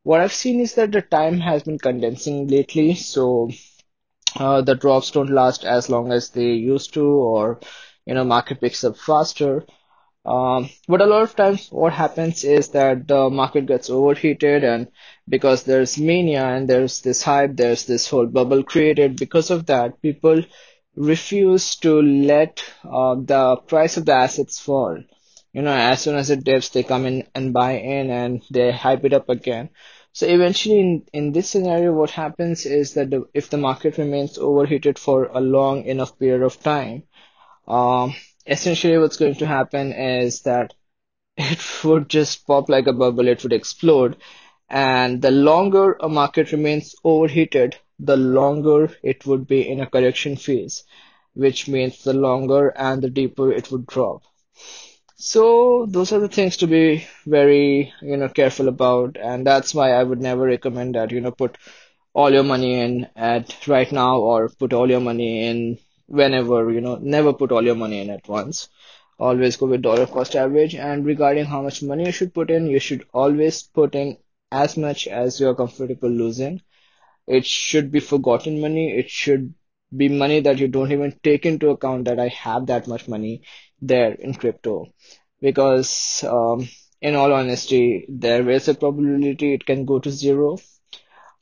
what 0.02 0.20
I've 0.20 0.32
seen 0.32 0.60
is 0.60 0.74
that 0.74 0.92
the 0.92 1.02
time 1.02 1.40
has 1.40 1.62
been 1.62 1.78
condensing 1.78 2.48
lately, 2.48 2.94
so 2.94 3.50
uh, 4.36 4.60
the 4.62 4.74
drops 4.74 5.10
don't 5.10 5.30
last 5.30 5.64
as 5.64 5.88
long 5.88 6.12
as 6.12 6.30
they 6.30 6.52
used 6.52 6.94
to, 6.94 7.04
or 7.04 7.60
you 8.06 8.14
know, 8.14 8.24
market 8.24 8.60
picks 8.60 8.84
up 8.84 8.96
faster. 8.96 9.64
Um, 10.26 10.70
but 10.88 11.02
a 11.02 11.06
lot 11.06 11.22
of 11.22 11.36
times 11.36 11.68
what 11.70 11.92
happens 11.92 12.44
is 12.44 12.68
that 12.70 13.06
the 13.08 13.28
market 13.30 13.66
gets 13.66 13.90
overheated 13.90 14.64
and 14.64 14.88
because 15.28 15.64
there's 15.64 15.98
mania 15.98 16.44
and 16.46 16.68
there's 16.68 17.02
this 17.02 17.22
hype, 17.22 17.56
there's 17.56 17.84
this 17.86 18.08
whole 18.08 18.26
bubble 18.26 18.62
created. 18.62 19.16
Because 19.18 19.50
of 19.50 19.66
that, 19.66 20.00
people 20.00 20.42
refuse 20.96 21.76
to 21.76 22.00
let 22.02 22.64
uh, 22.84 23.14
the 23.16 23.56
price 23.66 23.96
of 23.96 24.06
the 24.06 24.12
assets 24.12 24.58
fall. 24.60 24.98
You 25.52 25.62
know, 25.62 25.72
as 25.72 26.02
soon 26.02 26.16
as 26.16 26.30
it 26.30 26.44
dips, 26.44 26.70
they 26.70 26.82
come 26.82 27.06
in 27.06 27.26
and 27.34 27.52
buy 27.52 27.72
in 27.78 28.10
and 28.10 28.42
they 28.50 28.72
hype 28.72 29.04
it 29.04 29.12
up 29.12 29.28
again. 29.28 29.70
So 30.12 30.26
eventually, 30.26 30.80
in, 30.80 31.06
in 31.12 31.32
this 31.32 31.50
scenario, 31.50 31.92
what 31.92 32.10
happens 32.10 32.66
is 32.66 32.94
that 32.94 33.10
the, 33.10 33.26
if 33.34 33.50
the 33.50 33.56
market 33.58 33.98
remains 33.98 34.38
overheated 34.38 34.98
for 34.98 35.26
a 35.26 35.40
long 35.40 35.84
enough 35.84 36.18
period 36.18 36.42
of 36.42 36.60
time, 36.62 37.04
um, 37.68 38.14
essentially 38.46 38.98
what's 38.98 39.16
going 39.16 39.34
to 39.36 39.46
happen 39.46 39.92
is 39.92 40.42
that 40.42 40.74
it 41.38 41.84
would 41.84 42.08
just 42.08 42.46
pop 42.46 42.68
like 42.68 42.86
a 42.86 42.92
bubble, 42.92 43.28
it 43.28 43.42
would 43.42 43.52
explode. 43.52 44.16
And 44.70 45.22
the 45.22 45.30
longer 45.30 45.94
a 46.00 46.08
market 46.08 46.52
remains 46.52 46.94
overheated, 47.04 47.76
the 47.98 48.16
longer 48.16 48.90
it 49.02 49.26
would 49.26 49.46
be 49.46 49.68
in 49.68 49.80
a 49.80 49.86
correction 49.86 50.36
phase, 50.36 50.84
which 51.34 51.68
means 51.68 52.04
the 52.04 52.14
longer 52.14 52.68
and 52.76 53.02
the 53.02 53.10
deeper 53.10 53.52
it 53.52 53.70
would 53.70 53.86
drop. 53.86 54.22
So 55.16 55.86
those 55.88 56.12
are 56.12 56.20
the 56.20 56.28
things 56.28 56.56
to 56.58 56.66
be 56.68 57.06
very, 57.26 57.92
you 58.00 58.16
know, 58.16 58.28
careful 58.28 58.68
about, 58.68 59.16
and 59.20 59.46
that's 59.46 59.74
why 59.74 59.92
I 59.92 60.02
would 60.04 60.20
never 60.20 60.44
recommend 60.44 60.94
that, 60.94 61.10
you 61.10 61.20
know, 61.20 61.30
put 61.32 61.56
all 62.14 62.32
your 62.32 62.42
money 62.44 62.74
in 62.80 63.08
at 63.16 63.66
right 63.68 63.90
now 63.92 64.18
or 64.20 64.48
put 64.48 64.72
all 64.72 64.88
your 64.90 65.00
money 65.00 65.46
in 65.46 65.78
whenever, 66.06 66.70
you 66.70 66.80
know, 66.80 66.96
never 66.96 67.32
put 67.32 67.52
all 67.52 67.64
your 67.64 67.74
money 67.74 68.00
in 68.00 68.10
at 68.10 68.28
once. 68.28 68.68
Always 69.18 69.56
go 69.56 69.66
with 69.66 69.82
dollar 69.82 70.06
cost 70.06 70.36
average. 70.36 70.74
And 70.74 71.04
regarding 71.06 71.44
how 71.46 71.62
much 71.62 71.82
money 71.82 72.06
you 72.06 72.12
should 72.12 72.34
put 72.34 72.50
in, 72.50 72.66
you 72.68 72.78
should 72.80 73.06
always 73.12 73.62
put 73.62 73.94
in 73.94 74.18
as 74.52 74.76
much 74.76 75.06
as 75.08 75.40
you're 75.40 75.54
comfortable 75.56 76.08
losing. 76.10 76.60
It 77.26 77.44
should 77.46 77.90
be 77.90 78.00
forgotten 78.00 78.60
money. 78.60 78.92
It 78.98 79.10
should 79.10 79.54
be 79.96 80.08
money 80.08 80.40
that 80.40 80.58
you 80.58 80.68
don't 80.68 80.92
even 80.92 81.18
take 81.22 81.46
into 81.46 81.70
account 81.70 82.06
that 82.06 82.18
I 82.20 82.28
have 82.28 82.66
that 82.66 82.86
much 82.88 83.08
money 83.08 83.42
there 83.80 84.12
in 84.12 84.34
crypto. 84.34 84.86
Because, 85.40 86.24
um, 86.24 86.68
in 87.00 87.14
all 87.14 87.32
honesty, 87.32 88.06
there 88.08 88.48
is 88.50 88.68
a 88.68 88.74
probability 88.74 89.54
it 89.54 89.66
can 89.66 89.84
go 89.84 89.98
to 89.98 90.10
zero. 90.10 90.58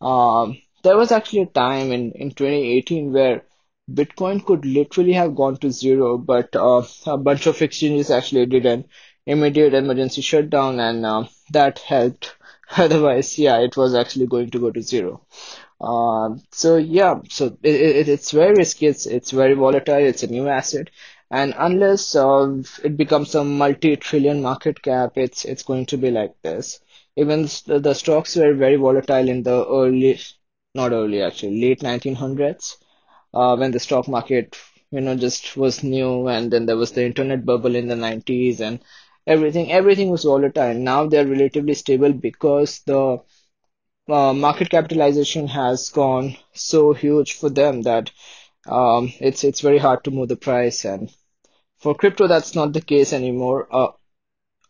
Um, 0.01 0.59
there 0.83 0.97
was 0.97 1.13
actually 1.13 1.43
a 1.43 1.47
time 1.47 1.93
in, 1.93 2.13
in 2.13 2.31
2018 2.33 3.13
where 3.13 3.45
Bitcoin 3.91 4.45
could 4.45 4.65
literally 4.65 5.13
have 5.13 5.35
gone 5.35 5.57
to 5.59 5.71
zero, 5.71 6.19
but 6.19 6.55
uh, 6.57 6.83
a 7.07 7.19
bunch 7.19 7.47
of 7.47 7.61
exchanges 7.63 8.11
actually 8.11 8.47
did 8.47 8.67
an 8.67 8.85
immediate 9.27 9.75
emergency 9.75 10.23
shutdown, 10.23 10.81
and 10.81 11.05
uh, 11.07 11.25
that 11.53 11.79
helped. 11.81 12.37
Otherwise, 12.77 13.39
yeah, 13.39 13.59
it 13.59 13.77
was 13.77 13.95
actually 13.95 14.27
going 14.27 14.51
to 14.51 14.59
go 14.59 14.71
to 14.71 14.83
zero. 14.83 15.27
Uh, 15.83 16.37
so 16.53 16.77
yeah, 16.77 17.21
so 17.29 17.47
it, 17.63 17.75
it, 17.75 18.09
it's 18.09 18.31
very 18.31 18.55
risky. 18.55 18.87
It's 18.87 19.05
it's 19.07 19.33
very 19.33 19.55
volatile. 19.55 19.97
It's 20.11 20.23
a 20.23 20.29
new 20.29 20.49
asset, 20.49 20.89
and 21.31 21.53
unless 21.59 22.15
uh, 22.15 22.63
it 22.85 22.97
becomes 22.97 23.35
a 23.35 23.45
multi-trillion 23.45 24.41
market 24.43 24.81
cap, 24.83 25.19
it's 25.19 25.45
it's 25.45 25.65
going 25.65 25.87
to 25.87 25.99
be 25.99 26.11
like 26.11 26.35
this. 26.43 26.79
Even 27.17 27.43
the, 27.67 27.81
the 27.81 27.95
stocks 27.95 28.37
were 28.37 28.55
very 28.55 28.77
volatile 28.77 29.29
in 29.29 29.43
the 29.43 29.67
early, 29.67 30.19
not 30.75 30.93
early 30.93 31.21
actually, 31.23 31.61
late 31.61 31.83
1900s 31.83 32.77
uh, 33.35 33.57
when 33.57 33.73
the 33.73 33.81
stock 33.81 34.07
market 34.09 34.57
you 34.93 35.01
know, 35.01 35.17
just 35.17 35.57
was 35.57 35.83
new, 35.83 36.29
and 36.29 36.51
then 36.53 36.67
there 36.67 36.77
was 36.77 36.93
the 36.93 37.05
internet 37.05 37.45
bubble 37.45 37.75
in 37.75 37.89
the 37.89 37.97
90s, 37.97 38.61
and 38.61 38.79
everything 39.27 39.73
everything 39.73 40.11
was 40.11 40.25
volatile. 40.25 40.75
Now 40.75 41.07
they're 41.07 41.27
relatively 41.27 41.75
stable 41.75 42.13
because 42.13 42.81
the 42.87 43.19
uh, 44.09 44.33
market 44.33 44.71
capitalization 44.71 45.49
has 45.49 45.91
gone 45.91 46.37
so 46.53 46.93
huge 46.93 47.35
for 47.35 47.51
them 47.51 47.83
that 47.83 48.11
um, 48.67 49.13
it's 49.21 49.45
it's 49.45 49.61
very 49.61 49.79
hard 49.79 50.05
to 50.05 50.11
move 50.11 50.29
the 50.29 50.37
price. 50.37 50.85
And 50.85 51.11
for 51.79 51.95
crypto, 51.95 52.27
that's 52.29 52.55
not 52.55 52.73
the 52.73 52.83
case 52.83 53.13
anymore. 53.13 53.69
Uh, 53.73 53.89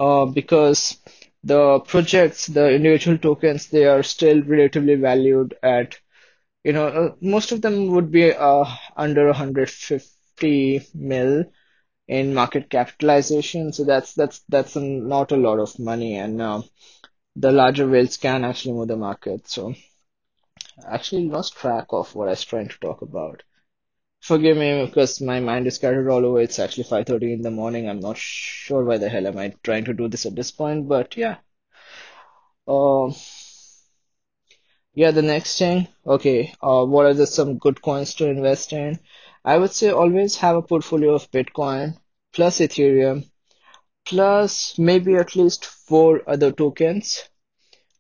uh, 0.00 0.26
because 0.26 0.98
the 1.44 1.80
projects, 1.80 2.46
the 2.46 2.70
individual 2.74 3.18
tokens, 3.18 3.68
they 3.68 3.86
are 3.86 4.02
still 4.02 4.42
relatively 4.42 4.96
valued 4.96 5.54
at, 5.62 5.98
you 6.64 6.72
know, 6.72 6.86
uh, 6.88 7.14
most 7.20 7.52
of 7.52 7.62
them 7.62 7.88
would 7.92 8.10
be 8.12 8.32
uh, 8.32 8.64
under 8.96 9.26
150 9.26 10.82
mil 10.94 11.44
in 12.08 12.34
market 12.34 12.70
capitalization. 12.70 13.72
So 13.72 13.84
that's 13.84 14.14
that's 14.14 14.42
that's 14.48 14.76
not 14.76 15.32
a 15.32 15.36
lot 15.36 15.60
of 15.60 15.78
money, 15.78 16.16
and 16.16 16.40
uh, 16.42 16.62
the 17.36 17.52
larger 17.52 17.88
whales 17.88 18.16
can 18.16 18.44
actually 18.44 18.74
move 18.74 18.88
the 18.88 18.96
market. 18.96 19.48
So 19.48 19.74
I 20.86 20.94
actually 20.94 21.28
lost 21.28 21.54
track 21.56 21.86
of 21.90 22.14
what 22.14 22.28
I 22.28 22.32
was 22.32 22.44
trying 22.44 22.68
to 22.68 22.78
talk 22.78 23.02
about. 23.02 23.42
Forgive 24.20 24.56
me 24.56 24.84
because 24.86 25.20
my 25.20 25.40
mind 25.40 25.66
is 25.66 25.76
scattered 25.76 26.08
all 26.10 26.24
over. 26.26 26.40
It's 26.40 26.58
actually 26.58 26.84
5:30 26.84 27.32
in 27.32 27.42
the 27.42 27.50
morning. 27.50 27.88
I'm 27.88 28.00
not 28.00 28.18
sure 28.18 28.84
why 28.84 28.98
the 28.98 29.08
hell 29.08 29.26
am 29.26 29.38
I 29.38 29.54
trying 29.62 29.84
to 29.86 29.94
do 29.94 30.08
this 30.08 30.26
at 30.26 30.36
this 30.36 30.50
point, 30.50 30.88
but 30.88 31.16
yeah. 31.16 31.38
Um, 32.66 33.14
yeah, 34.94 35.10
the 35.10 35.22
next 35.22 35.58
thing. 35.58 35.88
Okay, 36.06 36.54
uh, 36.62 36.84
what 36.84 37.06
are 37.06 37.14
the 37.14 37.26
some 37.26 37.58
good 37.58 37.82
coins 37.82 38.14
to 38.14 38.26
invest 38.28 38.72
in? 38.72 38.98
I 39.44 39.58
would 39.58 39.72
say 39.72 39.90
always 39.90 40.36
have 40.36 40.56
a 40.56 40.62
portfolio 40.62 41.14
of 41.14 41.30
Bitcoin 41.30 41.98
plus 42.32 42.58
Ethereum 42.60 43.30
plus 44.04 44.78
maybe 44.78 45.14
at 45.16 45.36
least 45.36 45.64
four 45.64 46.22
other 46.28 46.52
tokens. 46.52 47.28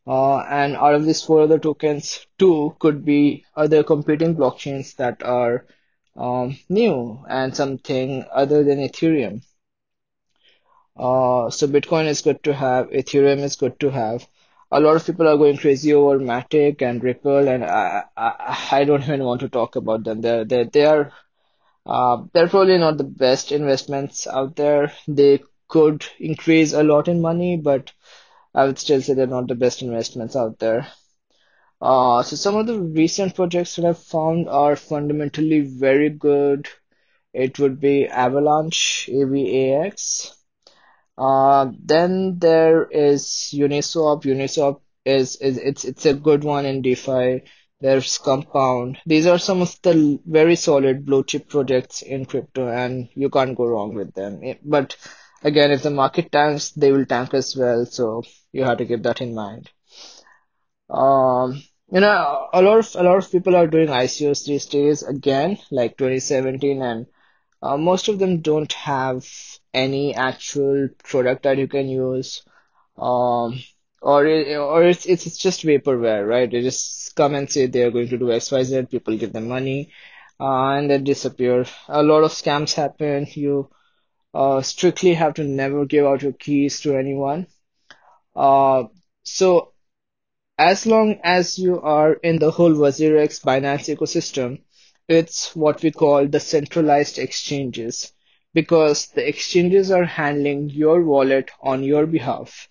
Uh, 0.06 0.38
and 0.38 0.76
out 0.76 0.94
of 0.94 1.04
these 1.04 1.22
four 1.22 1.42
other 1.42 1.58
tokens, 1.58 2.26
two 2.38 2.76
could 2.80 3.04
be 3.04 3.44
other 3.56 3.82
competing 3.84 4.36
blockchains 4.36 4.96
that 4.96 5.22
are 5.22 5.66
um, 6.16 6.56
new 6.68 7.24
and 7.28 7.56
something 7.56 8.24
other 8.32 8.64
than 8.64 8.78
Ethereum. 8.78 9.42
Uh, 10.96 11.50
so 11.50 11.66
Bitcoin 11.66 12.06
is 12.06 12.20
good 12.22 12.42
to 12.44 12.52
have, 12.54 12.88
Ethereum 12.90 13.38
is 13.40 13.56
good 13.56 13.78
to 13.80 13.90
have. 13.90 14.26
A 14.70 14.80
lot 14.80 14.96
of 14.96 15.04
people 15.04 15.28
are 15.28 15.36
going 15.36 15.58
crazy 15.58 15.92
over 15.92 16.18
Matic 16.18 16.80
and 16.82 17.02
Ripple, 17.02 17.48
and 17.48 17.64
I, 17.64 18.04
I, 18.16 18.68
I 18.72 18.84
don't 18.84 19.02
even 19.08 19.24
want 19.24 19.40
to 19.42 19.48
talk 19.48 19.76
about 19.76 20.04
them. 20.04 20.20
They're, 20.20 20.44
they're, 20.44 20.64
they 20.64 20.84
are, 20.84 21.12
uh, 21.86 22.24
they're 22.32 22.48
probably 22.48 22.78
not 22.78 22.98
the 22.98 23.04
best 23.04 23.52
investments 23.52 24.26
out 24.26 24.56
there. 24.56 24.92
They 25.08 25.40
could 25.74 26.04
increase 26.20 26.72
a 26.74 26.82
lot 26.82 27.08
in 27.08 27.20
money, 27.20 27.56
but 27.56 27.92
I 28.54 28.66
would 28.66 28.78
still 28.78 29.02
say 29.02 29.14
they're 29.14 29.36
not 29.38 29.48
the 29.48 29.54
best 29.64 29.82
investments 29.82 30.36
out 30.36 30.58
there. 30.58 30.86
Uh, 31.80 32.22
so 32.22 32.36
some 32.36 32.56
of 32.56 32.66
the 32.66 32.78
recent 32.78 33.34
projects 33.34 33.76
that 33.76 33.84
I've 33.84 33.98
found 34.16 34.48
are 34.48 34.76
fundamentally 34.76 35.60
very 35.60 36.10
good. 36.10 36.68
It 37.34 37.58
would 37.58 37.80
be 37.80 38.06
Avalanche, 38.06 39.08
AVAX. 39.12 40.32
Uh, 41.18 41.72
then 41.84 42.38
there 42.38 42.84
is 42.90 43.24
Uniswap. 43.54 44.22
Uniswap 44.24 44.80
is, 45.04 45.36
is 45.36 45.58
it's 45.58 45.84
it's 45.84 46.06
a 46.06 46.14
good 46.14 46.44
one 46.44 46.66
in 46.66 46.82
DeFi. 46.82 47.42
There's 47.80 48.18
Compound. 48.18 48.98
These 49.06 49.26
are 49.26 49.38
some 49.38 49.60
of 49.62 49.76
the 49.82 50.20
very 50.24 50.56
solid 50.56 51.04
blue 51.04 51.24
chip 51.24 51.48
projects 51.48 52.02
in 52.02 52.26
crypto, 52.26 52.68
and 52.68 53.08
you 53.14 53.28
can't 53.28 53.56
go 53.56 53.66
wrong 53.66 53.94
with 53.94 54.14
them. 54.14 54.40
Eh, 54.44 54.54
But 54.64 54.96
again, 55.42 55.70
if 55.70 55.82
the 55.82 55.90
market 55.90 56.32
tanks, 56.32 56.70
they 56.70 56.92
will 56.92 57.06
tank 57.06 57.34
as 57.34 57.56
well. 57.56 57.86
So 57.86 58.22
you 58.52 58.64
have 58.64 58.78
to 58.78 58.86
keep 58.86 59.02
that 59.02 59.20
in 59.20 59.34
mind. 59.34 59.70
Um, 60.90 61.62
you 61.90 62.00
know, 62.00 62.48
a 62.52 62.62
lot 62.62 62.78
of 62.78 62.94
a 62.96 63.02
lot 63.02 63.18
of 63.18 63.30
people 63.30 63.56
are 63.56 63.66
doing 63.66 63.88
ICOs 63.88 64.44
these 64.44 64.66
days 64.66 65.02
again, 65.02 65.58
like 65.70 65.96
2017, 65.96 66.82
and 66.82 67.06
uh, 67.62 67.76
most 67.76 68.08
of 68.08 68.18
them 68.18 68.40
don't 68.40 68.72
have 68.74 69.26
any 69.74 70.14
actual 70.14 70.88
product 71.04 71.42
that 71.44 71.58
you 71.58 71.68
can 71.68 71.88
use. 71.88 72.42
Um, 72.98 73.60
or 74.02 74.26
it, 74.26 74.56
or 74.56 74.82
it's 74.84 75.06
it's 75.06 75.36
just 75.38 75.62
vaporware, 75.64 76.26
right? 76.28 76.50
They 76.50 76.62
just 76.62 77.14
come 77.16 77.34
and 77.34 77.50
say 77.50 77.66
they 77.66 77.82
are 77.84 77.90
going 77.90 78.08
to 78.08 78.18
do 78.18 78.32
XYZ, 78.32 78.86
people 78.86 79.16
give 79.16 79.32
them 79.32 79.48
money, 79.48 79.90
uh, 80.40 80.72
and 80.76 80.90
then 80.90 81.04
disappear. 81.04 81.66
A 81.88 82.02
lot 82.02 82.24
of 82.24 82.32
scams 82.32 82.74
happen. 82.74 83.26
You 83.34 83.70
uh, 84.34 84.62
strictly 84.62 85.14
have 85.14 85.34
to 85.34 85.44
never 85.44 85.84
give 85.84 86.06
out 86.06 86.22
your 86.22 86.32
keys 86.32 86.80
to 86.80 86.96
anyone. 86.96 87.46
Uh, 88.34 88.84
so 89.24 89.72
as 90.58 90.86
long 90.86 91.18
as 91.22 91.58
you 91.58 91.80
are 91.80 92.14
in 92.14 92.38
the 92.38 92.50
whole 92.50 92.72
WazirX 92.72 93.42
Binance 93.42 93.94
ecosystem, 93.94 94.60
it's 95.08 95.54
what 95.56 95.82
we 95.82 95.90
call 95.90 96.26
the 96.26 96.40
centralized 96.40 97.18
exchanges 97.18 98.12
because 98.54 99.06
the 99.08 99.26
exchanges 99.26 99.90
are 99.90 100.04
handling 100.04 100.70
your 100.70 101.02
wallet 101.02 101.50
on 101.60 101.82
your 101.82 102.06
behalf, 102.06 102.68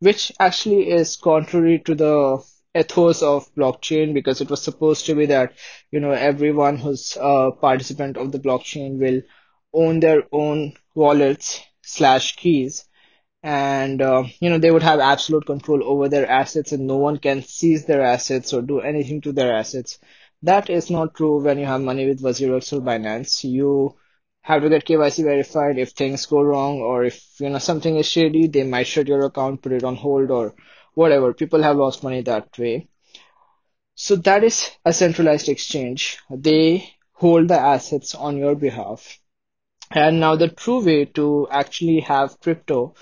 which 0.00 0.32
actually 0.38 0.90
is 0.90 1.16
contrary 1.16 1.78
to 1.78 1.94
the 1.94 2.44
ethos 2.74 3.22
of 3.22 3.52
blockchain 3.54 4.12
because 4.14 4.40
it 4.40 4.50
was 4.50 4.62
supposed 4.62 5.06
to 5.06 5.14
be 5.14 5.26
that, 5.26 5.52
you 5.90 6.00
know, 6.00 6.12
everyone 6.12 6.76
who's 6.76 7.16
a 7.20 7.50
participant 7.52 8.16
of 8.16 8.32
the 8.32 8.38
blockchain 8.38 8.98
will 8.98 9.22
own 9.72 10.00
their 10.00 10.24
own 10.32 10.74
wallets 10.94 11.60
slash 11.82 12.36
keys. 12.36 12.84
And 13.42 14.02
uh, 14.02 14.24
you 14.40 14.50
know 14.50 14.58
they 14.58 14.70
would 14.70 14.82
have 14.82 15.00
absolute 15.00 15.46
control 15.46 15.82
over 15.84 16.08
their 16.08 16.28
assets 16.28 16.72
and 16.72 16.86
no 16.86 16.96
one 16.96 17.18
can 17.18 17.42
seize 17.42 17.84
their 17.86 18.02
assets 18.02 18.52
or 18.52 18.62
do 18.62 18.80
anything 18.80 19.20
to 19.22 19.32
their 19.32 19.54
assets. 19.54 19.98
That 20.42 20.70
is 20.70 20.90
not 20.90 21.14
true 21.14 21.42
when 21.42 21.58
you 21.58 21.66
have 21.66 21.82
money 21.82 22.06
with 22.08 22.22
WazirX 22.22 22.72
or 22.72 22.80
Binance. 22.80 23.44
You 23.44 23.96
have 24.42 24.62
to 24.62 24.68
get 24.70 24.84
KYC 24.86 25.22
verified 25.22 25.78
if 25.78 25.90
things 25.90 26.26
go 26.26 26.42
wrong 26.42 26.80
or 26.80 27.04
if 27.04 27.22
you 27.40 27.50
know 27.50 27.58
something 27.58 27.96
is 27.96 28.06
shady 28.06 28.46
they 28.48 28.64
might 28.64 28.86
shut 28.86 29.08
your 29.08 29.24
account 29.26 29.62
put 29.62 29.72
it 29.72 29.84
on 29.84 29.96
hold 29.96 30.30
or 30.30 30.54
whatever. 30.94 31.32
People 31.34 31.62
have 31.62 31.76
lost 31.76 32.02
money 32.02 32.22
that 32.22 32.58
way. 32.58 32.88
So 33.94 34.16
that 34.16 34.42
is 34.42 34.68
a 34.84 34.92
centralized 34.92 35.48
exchange. 35.48 36.18
They 36.28 36.92
hold 37.12 37.46
the 37.46 37.60
assets 37.60 38.16
on 38.16 38.36
your 38.36 38.56
behalf 38.56 39.19
and 39.92 40.20
now 40.20 40.36
the 40.36 40.48
true 40.48 40.84
way 40.84 41.04
to 41.04 41.46
actually 41.50 42.00
have 42.00 42.40
crypto 42.40 42.94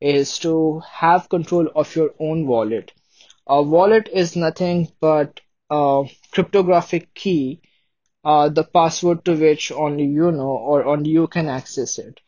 is 0.00 0.38
to 0.38 0.80
have 0.90 1.28
control 1.28 1.68
of 1.74 1.94
your 1.96 2.10
own 2.20 2.46
wallet. 2.46 2.92
A 3.46 3.62
wallet 3.62 4.08
is 4.12 4.36
nothing 4.36 4.88
but 5.00 5.40
a 5.70 6.04
cryptographic 6.32 7.14
key, 7.14 7.60
uh, 8.24 8.48
the 8.48 8.64
password 8.64 9.24
to 9.24 9.34
which 9.36 9.72
only 9.72 10.04
you 10.04 10.32
know 10.32 10.50
or 10.50 10.84
only 10.84 11.10
you 11.10 11.26
can 11.28 11.48
access 11.48 11.98
it. 11.98 12.20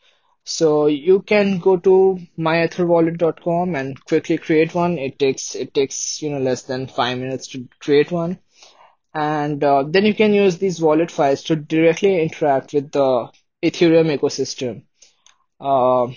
So 0.45 0.87
you 0.87 1.21
can 1.23 1.59
go 1.59 1.77
to 1.77 2.19
myetherwallet.com 2.39 3.75
and 3.75 4.05
quickly 4.05 4.39
create 4.39 4.75
one. 4.75 4.99
It 4.99 5.19
takes 5.19 5.55
it 5.55 5.75
takes 5.75 6.23
you 6.23 6.31
know 6.31 6.39
less 6.41 6.63
than 6.63 6.87
five 6.89 7.19
minutes 7.19 7.49
to 7.49 7.69
create 7.81 8.11
one, 8.11 8.39
and 9.15 9.63
uh, 9.65 9.85
then 9.87 10.05
you 10.07 10.15
can 10.15 10.35
use 10.35 10.59
these 10.59 10.81
wallet 10.81 11.11
files 11.11 11.43
to 11.45 11.57
directly 11.57 12.21
interact 12.23 12.73
with 12.73 12.91
the 12.93 13.29
Ethereum 13.63 14.09
ecosystem. 14.17 14.83
Uh, 15.61 16.13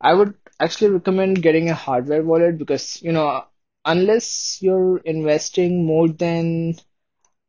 I 0.00 0.14
would 0.14 0.34
actually 0.58 0.90
recommend 0.92 1.42
getting 1.42 1.68
a 1.68 1.74
hardware 1.74 2.22
wallet 2.22 2.56
because, 2.58 3.02
you 3.02 3.12
know, 3.12 3.44
unless 3.84 4.58
you're 4.62 4.98
investing 4.98 5.84
more 5.84 6.08
than 6.08 6.76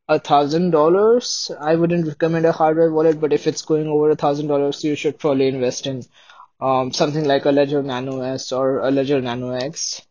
a 0.08 0.18
thousand 0.20 0.70
dollars, 0.70 1.50
I 1.60 1.76
wouldn't 1.76 2.06
recommend 2.08 2.46
a 2.46 2.52
hardware 2.52 2.92
wallet. 2.92 3.20
But 3.20 3.32
if 3.32 3.46
it's 3.46 3.62
going 3.62 3.88
over 3.88 4.10
a 4.10 4.16
thousand 4.16 4.48
dollars, 4.48 4.84
you 4.84 4.96
should 4.96 5.18
probably 5.18 5.48
invest 5.48 5.86
in 5.86 6.04
um, 6.60 6.92
something 6.92 7.24
like 7.24 7.46
a 7.46 7.52
Ledger 7.52 7.82
Nano 7.82 8.20
S 8.22 8.52
or 8.52 8.80
a 8.80 8.90
Ledger 8.90 9.20
Nano 9.20 9.52
X. 9.52 10.02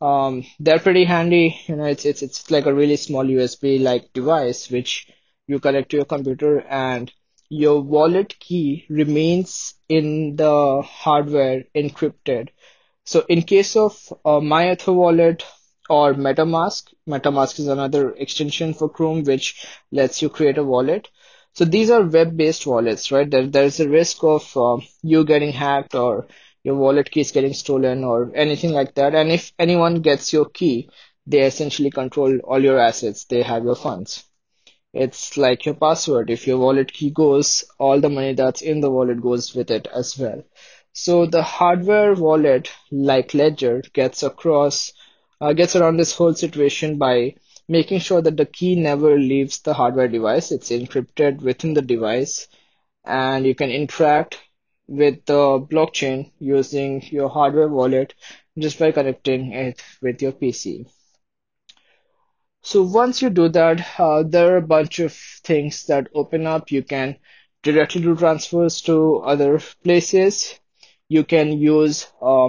Um, 0.00 0.44
they're 0.60 0.78
pretty 0.80 1.04
handy. 1.04 1.58
You 1.66 1.76
know, 1.76 1.84
it's 1.86 2.04
it's 2.04 2.22
it's 2.22 2.50
like 2.50 2.66
a 2.66 2.74
really 2.74 2.96
small 2.96 3.28
USB-like 3.28 4.12
device 4.12 4.70
which 4.70 5.08
you 5.46 5.60
connect 5.60 5.90
to 5.90 5.96
your 5.98 6.06
computer, 6.06 6.60
and 6.62 7.12
your 7.48 7.80
wallet 7.80 8.38
key 8.38 8.86
remains 8.88 9.74
in 9.88 10.36
the 10.36 10.82
hardware 10.82 11.64
encrypted. 11.74 12.48
So 13.04 13.24
in 13.28 13.42
case 13.42 13.76
of 13.76 14.12
uh, 14.24 14.40
MyEtherWallet 14.40 15.42
or 15.90 16.14
MetaMask, 16.14 16.92
MetaMask 17.08 17.58
is 17.58 17.68
another 17.68 18.12
extension 18.12 18.74
for 18.74 18.88
Chrome 18.88 19.24
which 19.24 19.66
lets 19.92 20.22
you 20.22 20.28
create 20.28 20.58
a 20.58 20.64
wallet. 20.64 21.08
So 21.54 21.64
these 21.64 21.90
are 21.90 22.02
web-based 22.02 22.66
wallets, 22.66 23.12
right? 23.12 23.30
There, 23.30 23.46
there's 23.46 23.80
a 23.80 23.88
risk 23.88 24.24
of 24.24 24.56
uh, 24.56 24.78
you 25.02 25.24
getting 25.24 25.52
hacked 25.52 25.94
or 25.94 26.26
your 26.64 26.74
wallet 26.76 27.10
keys 27.10 27.30
getting 27.32 27.52
stolen 27.54 28.04
or 28.04 28.32
anything 28.34 28.72
like 28.72 28.94
that. 28.94 29.14
And 29.14 29.30
if 29.30 29.52
anyone 29.58 30.00
gets 30.00 30.32
your 30.32 30.46
key, 30.46 30.88
they 31.26 31.42
essentially 31.42 31.90
control 31.90 32.38
all 32.40 32.62
your 32.62 32.78
assets. 32.78 33.24
They 33.24 33.42
have 33.42 33.64
your 33.64 33.76
funds. 33.76 34.24
It's 34.94 35.36
like 35.36 35.66
your 35.66 35.74
password. 35.74 36.30
If 36.30 36.46
your 36.46 36.56
wallet 36.56 36.90
key 36.94 37.10
goes, 37.10 37.64
all 37.78 38.00
the 38.00 38.08
money 38.08 38.32
that's 38.32 38.62
in 38.62 38.80
the 38.80 38.90
wallet 38.90 39.20
goes 39.20 39.54
with 39.54 39.70
it 39.70 39.86
as 39.94 40.18
well. 40.18 40.42
So 40.94 41.26
the 41.26 41.42
hardware 41.42 42.14
wallet, 42.14 42.70
like 42.90 43.34
Ledger, 43.34 43.82
gets 43.92 44.22
across, 44.22 44.92
uh, 45.40 45.52
gets 45.52 45.76
around 45.76 45.98
this 45.98 46.14
whole 46.16 46.32
situation 46.32 46.96
by 46.96 47.34
making 47.68 47.98
sure 47.98 48.22
that 48.22 48.38
the 48.38 48.46
key 48.46 48.74
never 48.74 49.18
leaves 49.18 49.58
the 49.60 49.74
hardware 49.74 50.08
device. 50.08 50.50
It's 50.50 50.70
encrypted 50.70 51.42
within 51.42 51.74
the 51.74 51.82
device, 51.82 52.48
and 53.04 53.46
you 53.46 53.54
can 53.54 53.70
interact 53.70 54.38
with 54.88 55.24
the 55.26 55.60
blockchain 55.70 56.32
using 56.38 57.02
your 57.10 57.28
hardware 57.28 57.68
wallet 57.68 58.14
just 58.58 58.78
by 58.78 58.92
connecting 58.92 59.52
it 59.52 59.82
with 60.02 60.22
your 60.22 60.32
PC. 60.32 60.86
So 62.64 62.82
once 62.82 63.22
you 63.22 63.30
do 63.30 63.48
that, 63.50 63.86
uh, 63.96 64.24
there 64.24 64.54
are 64.54 64.56
a 64.56 64.66
bunch 64.66 64.98
of 64.98 65.12
things 65.12 65.84
that 65.86 66.08
open 66.14 66.48
up. 66.48 66.72
You 66.72 66.82
can 66.82 67.16
directly 67.62 68.00
do 68.02 68.16
transfers 68.16 68.80
to 68.82 69.18
other 69.18 69.60
places. 69.84 70.58
You 71.08 71.22
can 71.24 71.52
use 71.52 72.08
uh, 72.20 72.48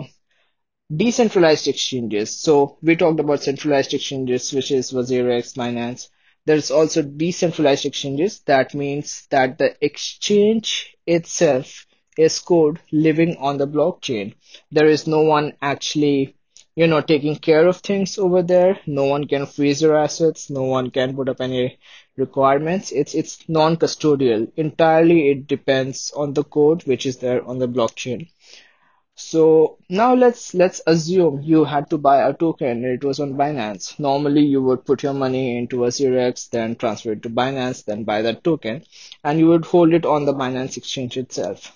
Decentralized 0.96 1.68
exchanges. 1.68 2.40
So 2.40 2.78
we 2.82 2.96
talked 2.96 3.20
about 3.20 3.44
centralized 3.44 3.94
exchanges, 3.94 4.54
which 4.54 4.72
is 4.72 4.92
WazirX, 4.92 5.56
Binance. 5.56 6.10
There's 6.46 6.72
also 6.72 7.02
decentralized 7.02 7.86
exchanges. 7.86 8.42
That 8.48 8.74
means 8.76 9.28
that 9.32 9.58
the 9.58 9.76
exchange 9.86 10.96
itself 11.08 11.88
is 12.18 12.40
code 12.40 12.80
living 12.92 13.38
on 13.38 13.58
the 13.58 13.68
blockchain. 13.68 14.36
There 14.72 14.88
is 14.88 15.08
no 15.08 15.22
one 15.22 15.54
actually, 15.62 16.35
you 16.76 16.88
know, 16.88 17.02
taking 17.02 17.36
care 17.38 17.68
of 17.68 17.78
things 17.78 18.18
over 18.18 18.42
there. 18.44 18.80
No 18.86 19.06
one 19.06 19.28
can 19.28 19.46
freeze 19.46 19.82
your 19.82 19.96
assets. 19.96 20.50
No 20.50 20.64
one 20.64 20.92
can 20.92 21.16
put 21.16 21.30
up 21.30 21.40
any 21.42 21.80
requirements. 22.18 22.92
It's 22.92 23.14
it's 23.16 23.48
non-custodial. 23.48 24.52
Entirely 24.58 25.30
it 25.30 25.48
depends 25.48 26.12
on 26.16 26.34
the 26.34 26.44
code 26.44 26.84
which 26.84 27.06
is 27.06 27.18
there 27.18 27.46
on 27.46 27.60
the 27.60 27.68
blockchain. 27.68 28.30
So 29.18 29.78
now 29.90 30.14
let's 30.14 30.54
let's 30.54 30.82
assume 30.86 31.42
you 31.42 31.64
had 31.64 31.90
to 31.92 31.98
buy 31.98 32.28
a 32.28 32.34
token 32.34 32.68
and 32.68 32.86
it 32.86 33.04
was 33.06 33.22
on 33.22 33.36
Binance. 33.36 33.98
Normally 33.98 34.42
you 34.46 34.62
would 34.62 34.86
put 34.86 35.04
your 35.04 35.14
money 35.14 35.58
into 35.58 35.78
WazirX, 35.78 36.50
then 36.50 36.76
transfer 36.76 37.14
it 37.14 37.24
to 37.24 37.30
Binance, 37.30 37.86
then 37.86 38.04
buy 38.04 38.22
that 38.24 38.44
token, 38.44 38.84
and 39.24 39.40
you 39.40 39.48
would 39.48 39.64
hold 39.64 39.94
it 39.94 40.06
on 40.06 40.26
the 40.26 40.34
Binance 40.34 40.76
exchange 40.76 41.16
itself. 41.16 41.72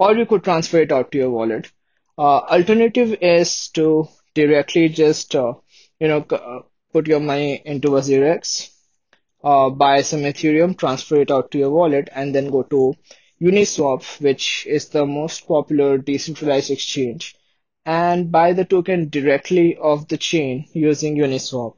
Or 0.00 0.16
you 0.16 0.26
could 0.26 0.42
transfer 0.42 0.78
it 0.78 0.90
out 0.90 1.12
to 1.12 1.18
your 1.18 1.30
wallet. 1.30 1.70
Uh, 2.18 2.38
alternative 2.38 3.16
is 3.20 3.68
to 3.68 4.08
directly 4.34 4.88
just 4.88 5.34
uh, 5.34 5.54
you 6.00 6.08
know 6.08 6.24
uh, 6.30 6.60
put 6.92 7.06
your 7.06 7.20
money 7.20 7.62
into 7.64 7.88
WazirX 7.88 8.72
uh, 9.44 9.70
buy 9.70 10.02
some 10.02 10.20
Ethereum, 10.20 10.76
transfer 10.78 11.16
it 11.20 11.30
out 11.30 11.50
to 11.50 11.58
your 11.58 11.70
wallet, 11.70 12.08
and 12.14 12.34
then 12.34 12.50
go 12.50 12.62
to 12.62 12.94
Uniswap, 13.40 14.20
which 14.20 14.66
is 14.66 14.88
the 14.88 15.04
most 15.04 15.46
popular 15.48 15.98
decentralized 15.98 16.70
exchange, 16.70 17.34
and 17.84 18.30
buy 18.30 18.52
the 18.52 18.64
token 18.64 19.08
directly 19.08 19.76
off 19.76 20.06
the 20.08 20.16
chain 20.16 20.66
using 20.72 21.16
Uniswap. 21.16 21.74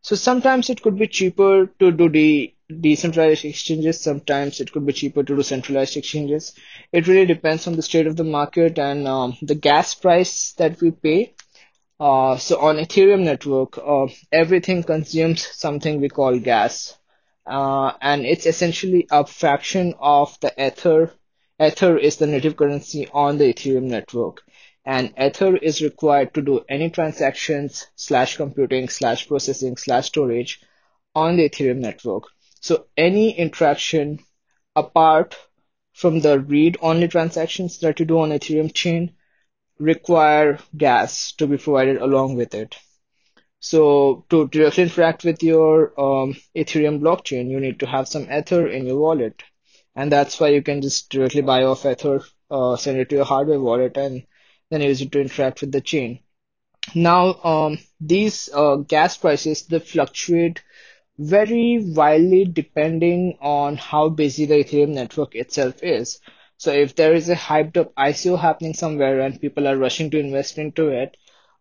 So 0.00 0.14
sometimes 0.14 0.70
it 0.70 0.82
could 0.82 0.96
be 0.96 1.08
cheaper 1.08 1.66
to 1.80 1.90
do 1.90 2.08
the 2.08 2.54
decentralized 2.80 3.44
exchanges, 3.44 4.00
sometimes 4.00 4.60
it 4.60 4.72
could 4.72 4.86
be 4.86 4.92
cheaper 4.92 5.22
to 5.24 5.36
do 5.36 5.42
centralized 5.42 5.96
exchanges. 5.96 6.52
It 6.92 7.08
really 7.08 7.26
depends 7.26 7.66
on 7.66 7.74
the 7.74 7.82
state 7.82 8.06
of 8.06 8.16
the 8.16 8.24
market 8.24 8.78
and 8.78 9.08
um, 9.08 9.36
the 9.42 9.54
gas 9.54 9.94
price 9.94 10.52
that 10.54 10.80
we 10.80 10.92
pay 10.92 11.34
uh, 11.98 12.36
so 12.36 12.60
on 12.60 12.76
Ethereum 12.76 13.22
network, 13.22 13.78
uh, 13.78 14.06
everything 14.30 14.82
consumes 14.82 15.46
something 15.46 16.00
we 16.00 16.08
call 16.08 16.38
gas, 16.38 16.96
uh, 17.46 17.92
and 18.00 18.26
it's 18.26 18.46
essentially 18.46 19.06
a 19.10 19.26
fraction 19.26 19.94
of 19.98 20.38
the 20.40 20.52
Ether. 20.58 21.12
Ether 21.58 21.96
is 21.96 22.16
the 22.16 22.26
native 22.26 22.56
currency 22.56 23.08
on 23.12 23.38
the 23.38 23.52
Ethereum 23.52 23.84
network, 23.84 24.42
and 24.84 25.14
Ether 25.18 25.56
is 25.56 25.80
required 25.80 26.34
to 26.34 26.42
do 26.42 26.64
any 26.68 26.90
transactions 26.90 27.86
slash 27.96 28.36
computing 28.36 28.88
slash 28.88 29.26
processing 29.26 29.76
slash 29.76 30.08
storage 30.08 30.60
on 31.14 31.36
the 31.36 31.48
Ethereum 31.48 31.78
network. 31.78 32.24
So 32.60 32.86
any 32.96 33.30
interaction 33.38 34.18
apart 34.74 35.34
from 35.94 36.20
the 36.20 36.38
read-only 36.38 37.08
transactions 37.08 37.78
that 37.78 37.98
you 37.98 38.04
do 38.04 38.18
on 38.18 38.30
Ethereum 38.30 38.74
chain 38.74 39.14
require 39.78 40.58
gas 40.76 41.32
to 41.32 41.46
be 41.46 41.58
provided 41.58 41.98
along 41.98 42.36
with 42.36 42.54
it. 42.54 42.76
So 43.60 44.24
to 44.30 44.48
directly 44.48 44.84
interact 44.84 45.24
with 45.24 45.42
your 45.42 45.98
um, 46.00 46.36
Ethereum 46.54 47.00
blockchain, 47.00 47.50
you 47.50 47.60
need 47.60 47.80
to 47.80 47.86
have 47.86 48.08
some 48.08 48.30
Ether 48.30 48.66
in 48.68 48.86
your 48.86 48.98
wallet, 48.98 49.42
and 49.94 50.12
that's 50.12 50.38
why 50.38 50.48
you 50.48 50.62
can 50.62 50.82
just 50.82 51.10
directly 51.10 51.42
buy 51.42 51.64
off 51.64 51.84
Ether, 51.84 52.22
uh, 52.50 52.76
send 52.76 52.98
it 52.98 53.08
to 53.08 53.16
your 53.16 53.24
hardware 53.24 53.60
wallet, 53.60 53.96
and 53.96 54.26
then 54.70 54.82
use 54.82 55.00
it 55.00 55.12
to 55.12 55.20
interact 55.20 55.60
with 55.60 55.72
the 55.72 55.80
chain. 55.80 56.20
Now, 56.94 57.34
um, 57.42 57.78
these 58.00 58.48
uh, 58.54 58.76
gas 58.76 59.16
prices 59.16 59.62
they 59.66 59.80
fluctuate 59.80 60.62
very 61.18 61.78
wildly 61.82 62.44
depending 62.44 63.38
on 63.40 63.76
how 63.76 64.10
busy 64.10 64.44
the 64.46 64.62
Ethereum 64.62 64.90
network 64.90 65.34
itself 65.34 65.82
is. 65.82 66.20
So 66.58 66.72
if 66.72 66.94
there 66.94 67.14
is 67.14 67.28
a 67.28 67.34
hyped 67.36 67.76
up 67.76 67.94
ICO 67.96 68.36
happening 68.36 68.74
somewhere 68.74 69.20
and 69.20 69.40
people 69.40 69.66
are 69.68 69.76
rushing 69.76 70.10
to 70.10 70.18
invest 70.18 70.58
into 70.58 70.88
it, 70.88 71.16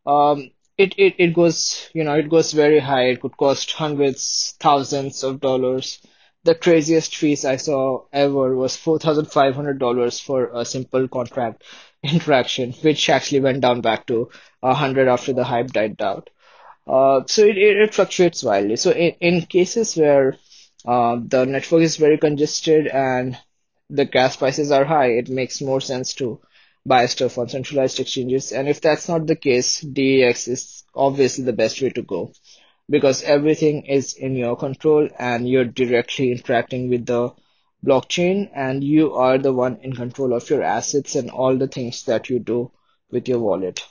um, 0.05 0.51
it, 0.77 0.93
it, 0.97 1.15
it 1.17 1.33
goes, 1.33 1.89
you 1.93 2.03
know, 2.03 2.15
it 2.15 2.29
goes 2.29 2.51
very 2.51 2.79
high. 2.79 3.05
It 3.09 3.21
could 3.21 3.37
cost 3.37 3.71
hundreds, 3.71 4.55
thousands 4.59 5.23
of 5.23 5.39
dollars. 5.39 5.99
The 6.43 6.55
craziest 6.55 7.15
fees 7.15 7.43
I 7.45 7.55
saw 7.57 8.05
ever 8.13 8.55
was 8.55 8.75
$4,500 8.77 10.19
for 10.21 10.51
a 10.53 10.65
simple 10.65 11.07
contract 11.07 11.63
interaction, 12.03 12.73
which 12.73 13.09
actually 13.09 13.39
went 13.41 13.61
down 13.61 13.81
back 13.81 14.05
to 14.07 14.29
a 14.61 14.73
hundred 14.73 15.07
after 15.07 15.33
the 15.33 15.43
hype 15.43 15.67
died 15.71 15.97
down. 15.97 16.23
Uh, 16.87 17.21
so 17.27 17.43
it, 17.43 17.57
it, 17.57 17.77
it 17.77 17.93
fluctuates 17.95 18.43
wildly. 18.43 18.75
So 18.75 18.91
in, 18.91 19.13
in 19.21 19.41
cases 19.43 19.95
where 19.95 20.37
uh, 20.85 21.17
the 21.25 21.45
network 21.45 21.81
is 21.81 21.97
very 21.97 22.17
congested 22.17 22.87
and 22.87 23.37
the 23.89 24.05
gas 24.05 24.35
prices 24.35 24.71
are 24.71 24.85
high, 24.85 25.11
it 25.11 25.29
makes 25.29 25.61
more 25.61 25.81
sense 25.81 26.13
to 26.15 26.39
buy 26.85 27.05
stuff 27.07 27.37
on 27.37 27.49
centralized 27.49 27.99
exchanges. 27.99 28.51
And 28.51 28.67
if 28.67 28.81
that's 28.81 29.07
not 29.07 29.27
the 29.27 29.35
case, 29.35 29.81
DEX 29.81 30.47
is 30.47 30.83
obviously 30.95 31.43
the 31.43 31.53
best 31.53 31.81
way 31.81 31.89
to 31.91 32.01
go 32.01 32.31
because 32.89 33.23
everything 33.23 33.85
is 33.85 34.13
in 34.13 34.35
your 34.35 34.55
control 34.55 35.09
and 35.17 35.49
you're 35.49 35.65
directly 35.65 36.31
interacting 36.31 36.89
with 36.89 37.05
the 37.05 37.31
blockchain 37.83 38.49
and 38.53 38.83
you 38.83 39.13
are 39.13 39.37
the 39.37 39.53
one 39.53 39.77
in 39.77 39.93
control 39.93 40.33
of 40.33 40.49
your 40.49 40.63
assets 40.63 41.15
and 41.15 41.29
all 41.29 41.57
the 41.57 41.67
things 41.67 42.03
that 42.05 42.29
you 42.29 42.39
do 42.39 42.71
with 43.11 43.27
your 43.27 43.39
wallet. 43.39 43.81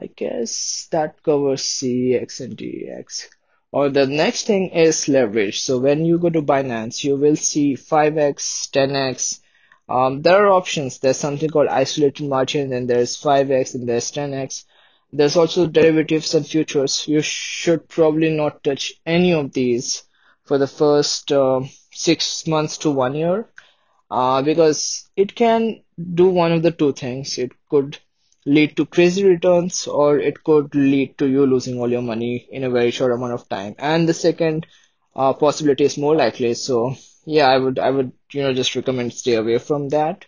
I 0.00 0.06
guess 0.06 0.86
that 0.92 1.22
covers 1.22 1.62
CEX 1.62 2.40
and 2.40 2.56
DEX. 2.56 3.28
Or 3.70 3.90
the 3.90 4.06
next 4.06 4.46
thing 4.46 4.70
is 4.70 5.08
leverage. 5.08 5.60
So 5.60 5.78
when 5.78 6.04
you 6.04 6.18
go 6.18 6.30
to 6.30 6.42
Binance, 6.42 7.04
you 7.04 7.16
will 7.16 7.36
see 7.36 7.74
5x, 7.74 8.70
10x. 8.70 9.40
Um, 9.88 10.22
there 10.22 10.46
are 10.46 10.52
options. 10.52 10.98
There's 10.98 11.18
something 11.18 11.50
called 11.50 11.68
isolated 11.68 12.26
margin, 12.26 12.72
and 12.72 12.88
there's 12.88 13.20
5x, 13.20 13.74
and 13.74 13.88
there's 13.88 14.10
10x. 14.10 14.64
There's 15.12 15.36
also 15.36 15.66
derivatives 15.66 16.34
and 16.34 16.46
futures. 16.46 17.06
You 17.08 17.22
should 17.22 17.88
probably 17.88 18.30
not 18.30 18.62
touch 18.64 18.94
any 19.06 19.32
of 19.32 19.52
these 19.52 20.02
for 20.44 20.58
the 20.58 20.66
first 20.66 21.30
uh, 21.32 21.60
six 21.92 22.46
months 22.46 22.78
to 22.78 22.90
one 22.90 23.14
year 23.14 23.48
uh, 24.10 24.42
because 24.42 25.08
it 25.16 25.34
can 25.34 25.82
do 26.14 26.28
one 26.28 26.52
of 26.52 26.62
the 26.62 26.70
two 26.70 26.92
things. 26.92 27.38
It 27.38 27.52
could 27.68 27.98
lead 28.48 28.76
to 28.76 28.86
crazy 28.86 29.24
returns 29.24 29.86
or 29.86 30.18
it 30.18 30.42
could 30.44 30.74
lead 30.74 31.18
to 31.18 31.26
you 31.28 31.46
losing 31.46 31.78
all 31.80 31.90
your 31.90 32.02
money 32.02 32.48
in 32.50 32.64
a 32.64 32.70
very 32.70 32.90
short 32.90 33.12
amount 33.12 33.34
of 33.34 33.48
time. 33.48 33.74
And 33.78 34.08
the 34.08 34.14
second 34.14 34.66
uh, 35.16 35.32
possibility 35.34 35.84
is 35.84 35.98
more 35.98 36.16
likely. 36.16 36.54
So 36.54 36.94
yeah, 37.26 37.48
I 37.48 37.58
would 37.58 37.78
I 37.78 37.90
would 37.90 38.12
you 38.32 38.42
know 38.42 38.54
just 38.54 38.76
recommend 38.76 39.12
stay 39.14 39.34
away 39.34 39.58
from 39.58 39.88
that. 39.90 40.24